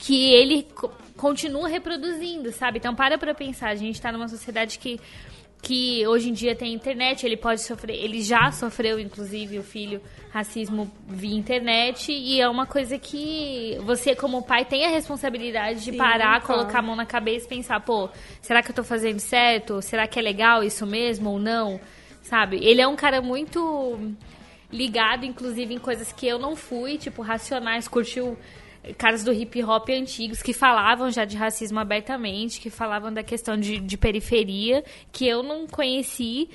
[0.00, 0.66] que ele
[1.16, 2.78] continua reproduzindo, sabe?
[2.78, 4.98] Então para pra pensar, a gente tá numa sociedade que
[5.62, 10.00] que hoje em dia tem internet, ele pode sofrer, ele já sofreu, inclusive, o filho,
[10.30, 15.90] racismo via internet, e é uma coisa que você, como pai, tem a responsabilidade de
[15.90, 16.62] Sim, parar, claro.
[16.62, 18.08] colocar a mão na cabeça e pensar, pô,
[18.40, 19.82] será que eu tô fazendo certo?
[19.82, 21.78] Será que é legal isso mesmo ou não?
[22.22, 22.58] Sabe?
[22.64, 23.98] Ele é um cara muito
[24.72, 28.38] ligado, inclusive, em coisas que eu não fui, tipo, Racionais, curtiu
[28.96, 33.56] caras do hip hop antigos que falavam já de racismo abertamente, que falavam da questão
[33.56, 36.48] de, de periferia, que eu não conheci.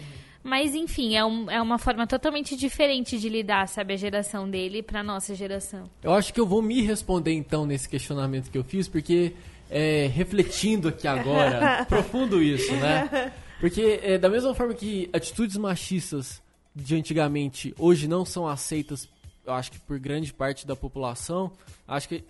[0.43, 4.83] Mas, enfim, é, um, é uma forma totalmente diferente de lidar, sabe, a geração dele
[4.83, 5.89] pra nossa geração.
[6.03, 9.33] Eu acho que eu vou me responder, então, nesse questionamento que eu fiz, porque,
[9.71, 13.31] é, refletindo aqui agora, profundo isso, né?
[13.59, 16.43] Porque, é, da mesma forma que atitudes machistas
[16.75, 19.09] de antigamente hoje não são aceitas
[19.45, 21.51] eu acho que por grande parte da população,
[21.87, 22.23] acho que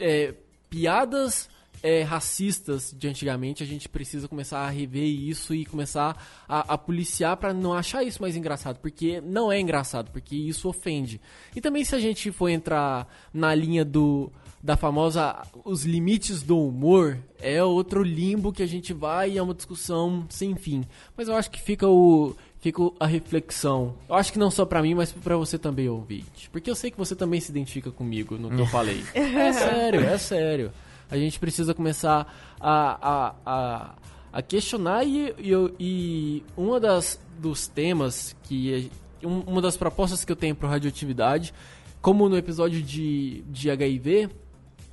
[0.00, 0.34] é,
[0.68, 1.48] piadas
[1.82, 6.16] é, racistas de antigamente, a gente precisa começar a rever isso e começar
[6.48, 10.68] a, a policiar para não achar isso mais engraçado, porque não é engraçado, porque isso
[10.68, 11.20] ofende.
[11.54, 16.58] E também se a gente for entrar na linha do da famosa os limites do
[16.58, 20.84] humor, é outro limbo que a gente vai e é uma discussão sem fim.
[21.16, 23.94] Mas eu acho que fica o fica a reflexão.
[24.08, 26.50] Eu acho que não só para mim, mas para você também, ouvinte.
[26.50, 29.02] Porque eu sei que você também se identifica comigo no que eu falei.
[29.14, 30.72] é sério, é sério.
[31.10, 33.94] A gente precisa começar a, a, a,
[34.32, 38.90] a questionar e, e, e uma das dos temas que
[39.22, 41.52] uma das propostas que eu tenho para radioatividade,
[42.00, 44.30] como no episódio de, de HIV,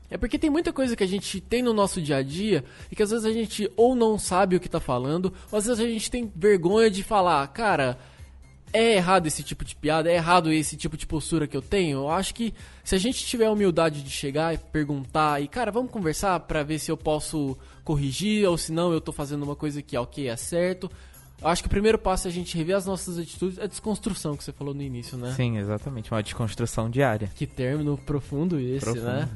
[0.10, 2.96] é porque tem muita coisa que a gente tem no nosso dia a dia e
[2.96, 5.84] que às vezes a gente ou não sabe o que tá falando, ou às vezes
[5.84, 7.98] a gente tem vergonha de falar, cara,
[8.72, 12.00] é errado esse tipo de piada, é errado esse tipo de postura que eu tenho.
[12.00, 12.54] Eu acho que
[12.84, 16.62] se a gente tiver a humildade de chegar e perguntar e, cara, vamos conversar para
[16.62, 20.28] ver se eu posso corrigir ou se não eu tô fazendo uma coisa que, ok,
[20.28, 20.92] é certo.
[21.42, 24.36] Eu acho que o primeiro passo é a gente rever as nossas atitudes, a desconstrução
[24.36, 25.34] que você falou no início, né?
[25.36, 26.12] Sim, exatamente.
[26.12, 27.30] Uma desconstrução diária.
[27.36, 29.06] Que término profundo esse, Profundo.
[29.06, 29.30] né?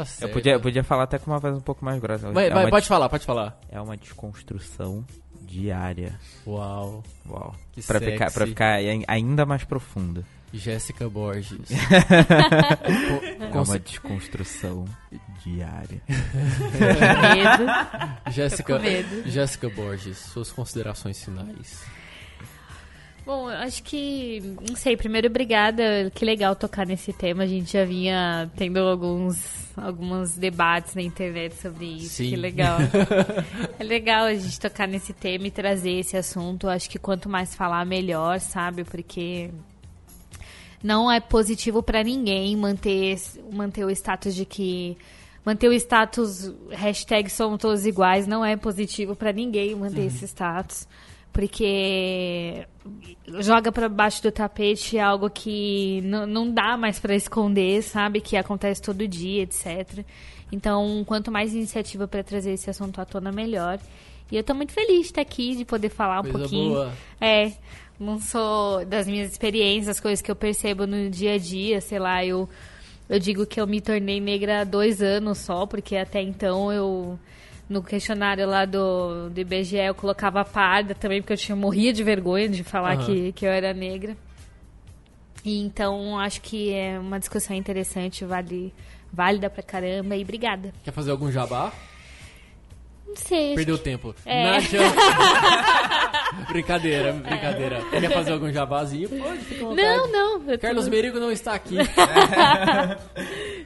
[0.00, 0.32] Eu certo.
[0.32, 2.30] podia, eu podia falar até com uma voz um pouco mais grossa.
[2.32, 3.58] Vai, é, vai, uma, pode falar, pode falar.
[3.70, 5.04] é uma desconstrução
[5.42, 6.18] diária.
[6.46, 7.02] Uau.
[7.28, 7.54] Uau.
[7.72, 8.34] Que pra, ficar, sexy.
[8.34, 10.24] pra ficar ai- ainda mais profundo.
[10.52, 11.68] Jéssica Borges.
[13.40, 14.84] É uma desconstrução
[15.44, 16.00] diária.
[16.08, 18.32] Medo.
[18.32, 18.80] Jéssica.
[19.26, 21.84] Jéssica Borges, suas considerações finais.
[23.26, 27.72] Bom, eu acho que, não sei, primeiro obrigada, que legal tocar nesse tema, a gente
[27.72, 32.30] já vinha tendo alguns, alguns debates na internet sobre isso, Sim.
[32.30, 32.76] que legal.
[33.80, 37.54] é legal a gente tocar nesse tema e trazer esse assunto, acho que quanto mais
[37.54, 39.50] falar, melhor, sabe, porque
[40.82, 43.18] não é positivo pra ninguém manter,
[43.50, 44.98] manter o status de que...
[45.46, 50.86] Manter o status, hashtag somos todos iguais, não é positivo pra ninguém manter esse status
[51.34, 52.66] porque
[53.40, 58.20] joga pra baixo do tapete algo que não- dá mais pra esconder, sabe?
[58.20, 60.04] Que acontece todo dia, etc.
[60.52, 63.78] Então, quanto mais iniciativa pra trazer esse assunto à tona, melhor.
[64.30, 66.72] E eu tô muito feliz de estar aqui, de poder falar um Coisa pouquinho.
[66.74, 66.92] boa.
[67.20, 67.52] É,
[67.98, 71.98] não sou das minhas experiências, as coisas que eu percebo no dia a dia, sei
[71.98, 72.48] lá, eu,
[73.08, 77.18] eu digo que eu me tornei negra há dois anos só, porque até então eu,
[77.68, 82.02] no questionário lá do, do IBGE, eu colocava parda também, porque eu tinha morria de
[82.04, 83.06] vergonha de falar Aham.
[83.06, 84.16] que, que eu era negra.
[85.44, 88.72] E então acho que é uma discussão interessante, vale,
[89.12, 90.72] válida pra caramba, e obrigada.
[90.82, 91.72] Quer fazer algum jabá?
[93.16, 93.54] Não sei.
[93.54, 94.14] Perdeu tempo.
[94.26, 94.44] É.
[94.44, 94.80] Nádia.
[96.48, 97.80] brincadeira, brincadeira.
[97.90, 99.08] Quer fazer algum jabazinho?
[99.08, 99.74] Pode, fica à.
[99.74, 100.50] Não, não.
[100.50, 101.76] eu tô- Carlos Merigo não está aqui.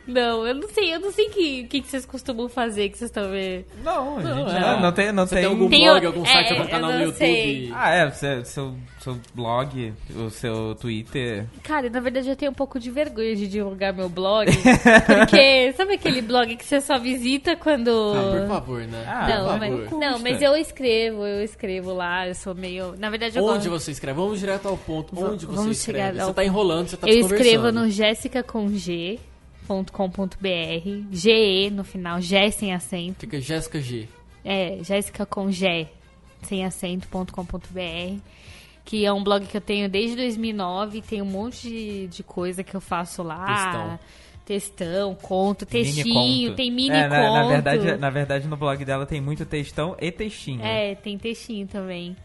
[0.07, 2.97] Não, eu não sei, eu não sei o que, que, que vocês costumam fazer, que
[2.97, 3.67] vocês estão vendo.
[3.85, 4.61] Não, Não, gente é.
[4.61, 5.13] não, não tem.
[5.13, 7.19] Não Você tem, tem algum Tem blog, o- algum site, é, algum canal no YouTube?
[7.19, 7.71] sei.
[7.75, 8.75] Ah, é, seu,
[9.15, 11.47] seu blog, o seu Twitter.
[11.63, 14.49] Cara, na verdade eu tenho um pouco de vergonha de divulgar meu blog.
[15.07, 17.89] porque, sabe aquele blog que você só visita quando.
[17.91, 19.05] Ah, por favor, né?
[19.07, 19.59] Ah, por não, favor.
[19.59, 22.95] mas, não, mas eu escrevo, eu escrevo lá, eu sou meio.
[22.99, 24.19] Na verdade, eu Onde gosto- você escreve?
[24.19, 25.15] Vamos direto ao ponto.
[25.19, 25.99] Onde você vamos escreve?
[26.09, 29.19] chegar Você ao tá enrolando, você tá Eu escrevo no jessicacomg.com.br,
[31.13, 33.21] GE no final, G sem acento.
[33.21, 34.09] Fica Jéssica G.
[34.45, 35.87] É, Jéssica com G,
[36.43, 38.19] sem acento.com.br.
[38.89, 41.03] Que é um blog que eu tenho desde 2009.
[41.03, 43.45] Tem um monte de, de coisa que eu faço lá.
[43.45, 43.99] Textão.
[44.47, 46.57] Textão, conto, textinho, Mini conto.
[46.57, 47.11] tem mini é, conto.
[47.11, 50.65] na, na verdade, na verdade, no blog dela tem muito textão e textinho.
[50.65, 52.17] É, tem textinho também.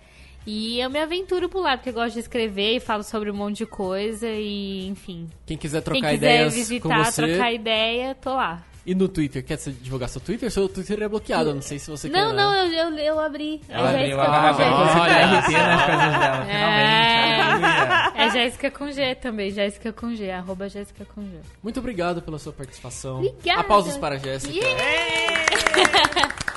[0.47, 3.33] E eu me aventuro por lá, porque eu gosto de escrever e falo sobre um
[3.35, 5.27] monte de coisa e, enfim.
[5.45, 7.27] Quem quiser Quem trocar quiser ideias visitar, com você.
[7.27, 8.63] trocar ideia, tô lá.
[8.85, 9.43] E no Twitter?
[9.45, 10.51] Quer você divulgar seu Twitter?
[10.51, 12.35] Seu Twitter é bloqueado, eu não sei se você não, quer...
[12.35, 13.61] não, eu, eu, eu abri.
[13.69, 14.73] Ela é abriu, ela com abriu G.
[14.73, 17.33] você Olha RT nas coisas dela, É.
[17.33, 17.65] finalmente.
[17.65, 18.13] aleluia.
[18.15, 21.29] É Jéssica com G também, Jéssica com G, arroba Jéssica com G.
[21.61, 23.19] Muito obrigado pela sua participação.
[23.23, 23.61] Obrigada.
[23.61, 24.53] Aplausos para a Jéssica.
[24.53, 26.35] Yeah!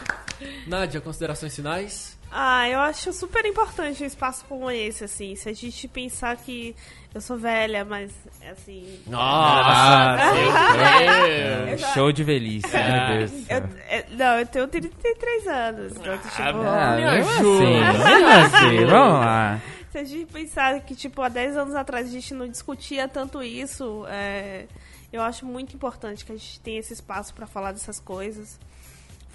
[0.66, 2.16] Nádia, considerações finais?
[2.30, 5.36] Ah, eu acho super importante um espaço como esse, assim.
[5.36, 6.74] Se a gente pensar que
[7.14, 8.12] eu sou velha, mas,
[8.50, 9.00] assim...
[9.06, 11.72] Nossa, É.
[11.72, 13.56] Eu já- Show de velhice, meu Deus Eu,
[13.88, 15.92] é, não, eu tenho 33 anos.
[15.96, 17.88] Então, tipo, Ah, me ajuda.
[17.90, 19.60] assim, assim, vamos lá.
[19.92, 23.40] se a gente pensar que, tipo, há 10 anos atrás a gente não discutia tanto
[23.42, 24.66] isso, é,
[25.12, 28.58] eu acho muito importante que a gente tenha esse espaço para falar dessas coisas.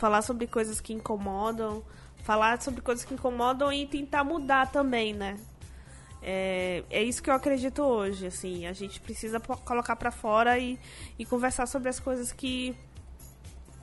[0.01, 1.83] Falar sobre coisas que incomodam.
[2.23, 5.37] Falar sobre coisas que incomodam e tentar mudar também, né?
[6.23, 8.65] É, é isso que eu acredito hoje, assim.
[8.65, 10.79] A gente precisa colocar pra fora e,
[11.19, 12.75] e conversar sobre as coisas que...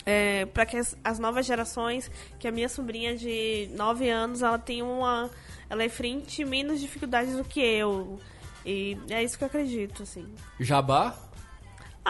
[0.05, 4.59] É, para que as, as novas gerações, que a minha sobrinha de 9 anos, ela
[4.59, 5.31] tem uma...
[5.71, 8.19] Ela enfrente menos dificuldades do que eu.
[8.67, 10.27] E é isso que eu acredito, assim.
[10.59, 11.17] Jabá?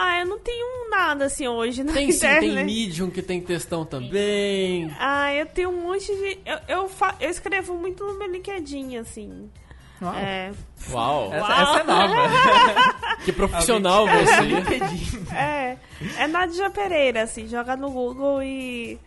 [0.01, 2.55] Ah, eu não tenho nada, assim, hoje na Tem sim, internet.
[2.55, 4.89] tem Medium que tem textão também.
[4.97, 6.39] Ah, eu tenho um monte de...
[6.45, 7.15] Eu, eu, fa...
[7.19, 9.49] eu escrevo muito no meu LinkedIn, assim.
[10.01, 10.15] Uau.
[10.15, 10.51] É,
[10.89, 13.17] Uau, Essa, essa é nova.
[13.25, 15.35] que profissional você.
[15.35, 15.77] é,
[16.17, 18.97] é Nádia Pereira, assim, joga no Google e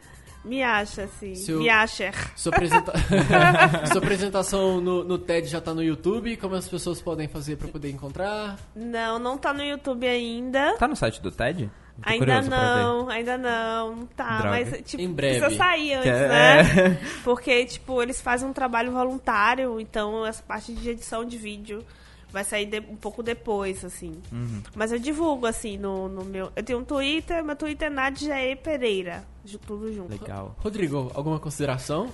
[0.44, 2.12] me acha, assim, Seu- me acha.
[2.36, 2.92] Sua, apresenta-
[3.92, 6.36] Sua apresentação no, no TED já tá no YouTube.
[6.36, 8.58] Como as pessoas podem fazer pra poder encontrar?
[8.74, 10.76] Não, não tá no YouTube ainda.
[10.78, 11.70] Tá no site do TED?
[12.04, 14.50] Ainda não, ainda não, tá, Droga.
[14.50, 15.40] mas tipo, Em breve.
[15.40, 16.98] precisa sair antes, é- né?
[17.22, 21.84] Porque, tipo, eles fazem um trabalho voluntário, então essa parte de edição de vídeo
[22.32, 24.12] vai sair de- um pouco depois, assim.
[24.32, 24.62] Uhum.
[24.74, 26.50] Mas eu divulgo, assim, no, no meu...
[26.56, 28.56] Eu tenho um Twitter, meu Twitter é Nadia E.
[28.56, 29.22] Pereira,
[29.58, 30.10] tudo junto.
[30.10, 30.54] Legal.
[30.58, 32.10] Rodrigo, alguma consideração?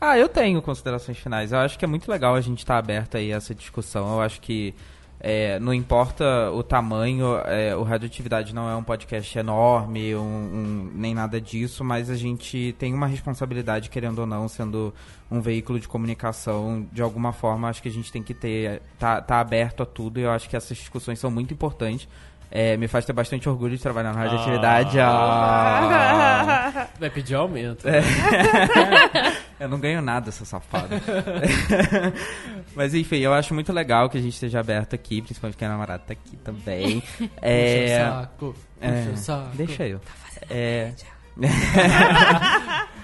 [0.00, 1.52] Ah, eu tenho considerações finais.
[1.52, 4.14] Eu acho que é muito legal a gente estar tá aberto aí a essa discussão.
[4.14, 4.74] Eu acho que
[5.18, 10.90] é, não importa o tamanho, é, o Radioatividade não é um podcast enorme, um, um,
[10.94, 14.92] nem nada disso, mas a gente tem uma responsabilidade, querendo ou não, sendo
[15.30, 19.20] um veículo de comunicação, de alguma forma, acho que a gente tem que ter, tá,
[19.22, 22.06] tá aberto a tudo, e eu acho que essas discussões são muito importantes.
[22.50, 25.00] É, me faz ter bastante orgulho de trabalhar na radioatividade.
[25.00, 26.72] Ah.
[26.74, 26.86] Ah.
[26.98, 27.86] Vai pedir aumento.
[27.88, 28.02] É.
[29.58, 30.94] eu não ganho nada, seu safado.
[32.74, 35.68] Mas enfim, eu acho muito legal que a gente esteja aberto aqui, principalmente que a
[35.68, 37.02] namorada tá aqui também.
[37.42, 37.98] É...
[38.38, 38.56] Puxa o saco.
[38.80, 39.12] Puxa é...
[39.12, 39.56] o saco.
[39.56, 39.98] Deixa eu.
[39.98, 40.12] Tá
[40.50, 40.92] é...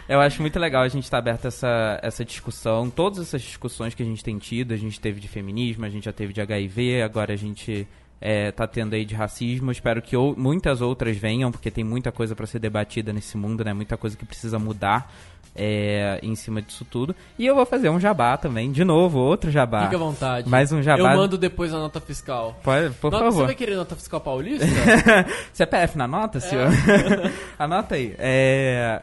[0.09, 2.89] eu acho muito legal a gente estar tá aberto a essa, essa discussão.
[2.91, 6.05] Todas essas discussões que a gente tem tido, a gente teve de feminismo, a gente
[6.05, 7.87] já teve de HIV, agora a gente
[8.23, 9.73] é, tá tendo aí de racismo.
[9.73, 13.65] Espero que ou, muitas outras venham, porque tem muita coisa para ser debatida nesse mundo,
[13.65, 13.73] né?
[13.75, 15.13] Muita coisa que precisa mudar
[15.55, 17.15] é, em cima disso tudo.
[17.39, 19.83] E eu vou fazer um jabá também, de novo, outro jabá.
[19.83, 20.49] Fique à vontade.
[20.49, 21.13] Mais um jabá.
[21.13, 22.57] Eu mando depois a nota fiscal.
[22.63, 23.41] Pode, por nota, favor.
[23.41, 24.67] Você vai querer nota fiscal paulista?
[25.53, 26.69] CPF na nota, senhor?
[26.69, 27.33] É.
[27.59, 28.15] Anota aí.
[28.19, 29.03] É...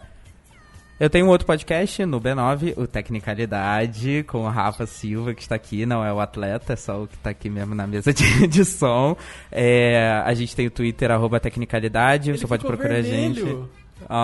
[1.00, 5.56] Eu tenho um outro podcast no B9, o Tecnicalidade, com o Rafa Silva, que está
[5.56, 8.26] aqui, não é o atleta, é só o que está aqui mesmo na mesa de,
[8.48, 9.16] de som.
[9.50, 13.10] É, a gente tem o Twitter, arroba Tecnicalidade, Ele você pode procurar vermelho.
[13.16, 13.80] a gente.
[14.10, 14.20] Oh.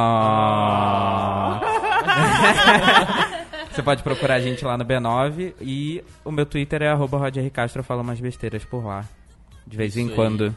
[3.74, 7.50] você pode procurar a gente lá no B9 e o meu Twitter é arroba Roger
[7.52, 9.06] Castro, eu falo umas besteiras por lá.
[9.66, 10.54] De vez em quando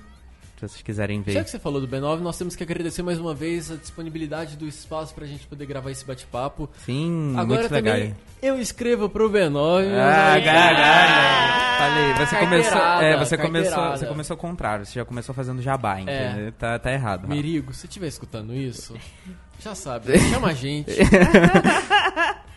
[0.59, 1.33] se vocês quiserem ver.
[1.33, 4.57] Já que você falou do B9, nós temos que agradecer mais uma vez a disponibilidade
[4.57, 6.69] do espaço pra gente poder gravar esse bate-papo.
[6.85, 8.17] Sim, Agora muito também legal.
[8.43, 9.85] eu escrevo pro B9.
[9.95, 11.69] Ah, caralho.
[11.79, 15.99] Falei, você começou, é, você começou, você começou ao contrário, você já começou fazendo jabá,
[15.99, 16.03] é.
[16.03, 16.49] entendeu?
[16.49, 16.51] É.
[16.51, 17.29] Tá, tá errado.
[17.29, 18.97] Mirigo, se estiver escutando isso,
[19.61, 20.91] já sabe, chama a gente.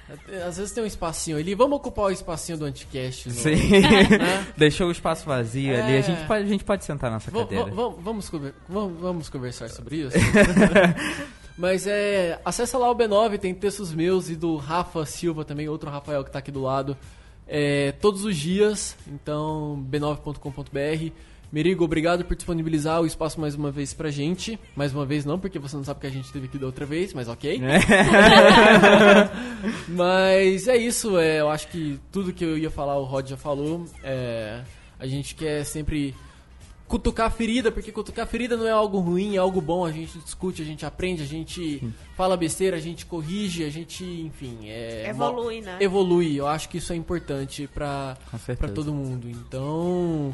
[0.48, 1.56] Às vezes tem um espacinho ali.
[1.56, 3.30] Vamos ocupar o espacinho do Anticast.
[3.30, 3.70] No, Sim.
[4.18, 4.48] Né?
[4.58, 5.82] Deixou o espaço vazio é...
[5.82, 5.98] ali.
[5.98, 7.66] A gente, pode, a gente pode sentar na nossa cadeira.
[7.66, 8.30] Vamos,
[9.02, 10.18] vamos, conversar sobre isso?
[11.58, 12.40] Mas é.
[12.44, 16.32] Acessa lá o B9, tem textos meus e do Rafa Silva também, outro Rafael que
[16.32, 16.98] tá aqui do lado.
[17.48, 18.96] É, todos os dias.
[19.08, 21.12] Então, b9.com.br.
[21.52, 24.58] Merigo, obrigado por disponibilizar o espaço mais uma vez pra gente.
[24.74, 26.86] Mais uma vez não, porque você não sabe que a gente teve aqui da outra
[26.86, 27.62] vez, mas ok.
[27.62, 27.80] É.
[29.92, 33.36] mas é isso, é, eu acho que tudo que eu ia falar o Rod já
[33.36, 33.86] falou.
[34.02, 34.62] É,
[34.98, 36.16] a gente quer sempre
[36.88, 39.86] cutucar a ferida, porque cutucar a ferida não é algo ruim, é algo bom.
[39.86, 41.82] A gente discute, a gente aprende, a gente
[42.16, 45.78] fala besteira, a gente corrige, a gente, enfim, é evolui, né?
[45.82, 46.36] Evolui.
[46.36, 48.18] Eu acho que isso é importante pra,
[48.58, 49.30] pra todo mundo.
[49.30, 50.34] Então,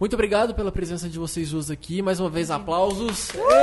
[0.00, 2.02] muito obrigado pela presença de vocês duas aqui.
[2.02, 3.28] Mais uma vez, aplausos.
[3.30, 3.60] Uh!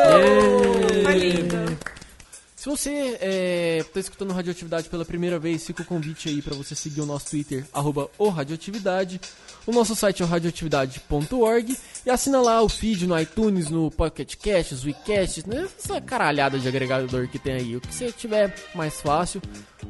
[2.57, 6.55] Se você está é, tá escutando Radioatividade pela primeira vez, fica o convite aí para
[6.55, 9.21] você seguir o nosso Twitter, arroba o Radioatividade.
[9.65, 14.35] O nosso site é o radioatividade.org e assina lá o feed no iTunes, no Pocket
[14.35, 15.67] Casts, WeCast, né?
[15.77, 19.41] essa caralhada de agregador que tem aí, o que você tiver mais fácil.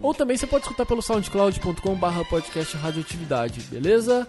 [0.02, 4.28] Ou também você pode escutar pelo soundcloud.com barra podcast radioatividade, beleza?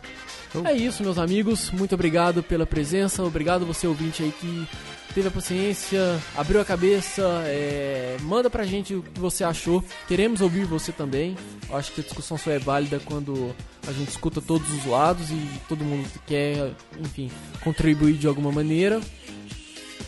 [0.64, 1.70] É isso, meus amigos.
[1.70, 3.22] Muito obrigado pela presença.
[3.22, 4.66] Obrigado você ouvinte aí que
[5.14, 7.22] teve a paciência, abriu a cabeça.
[7.46, 8.16] É...
[8.22, 9.84] Manda pra gente o que você achou.
[10.06, 11.36] Queremos ouvir você também.
[11.68, 13.54] Eu acho que a discussão só é válida quando
[13.86, 17.30] a gente escuta todos os lados e todo mundo quer, enfim,
[17.62, 19.00] contribuir de alguma maneira.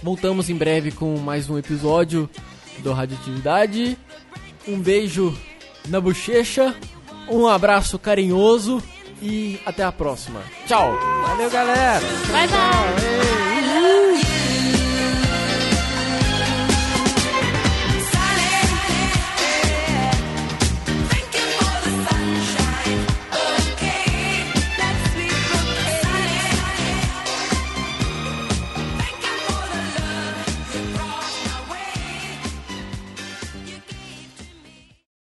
[0.03, 2.29] Voltamos em breve com mais um episódio
[2.79, 3.99] do Radioatividade.
[4.67, 5.37] Um beijo
[5.89, 6.75] na bochecha,
[7.29, 8.83] um abraço carinhoso
[9.23, 10.43] e até a próxima.
[10.67, 10.93] Tchau.
[11.27, 12.01] Valeu, galera.
[12.31, 13.60] Bye, bye.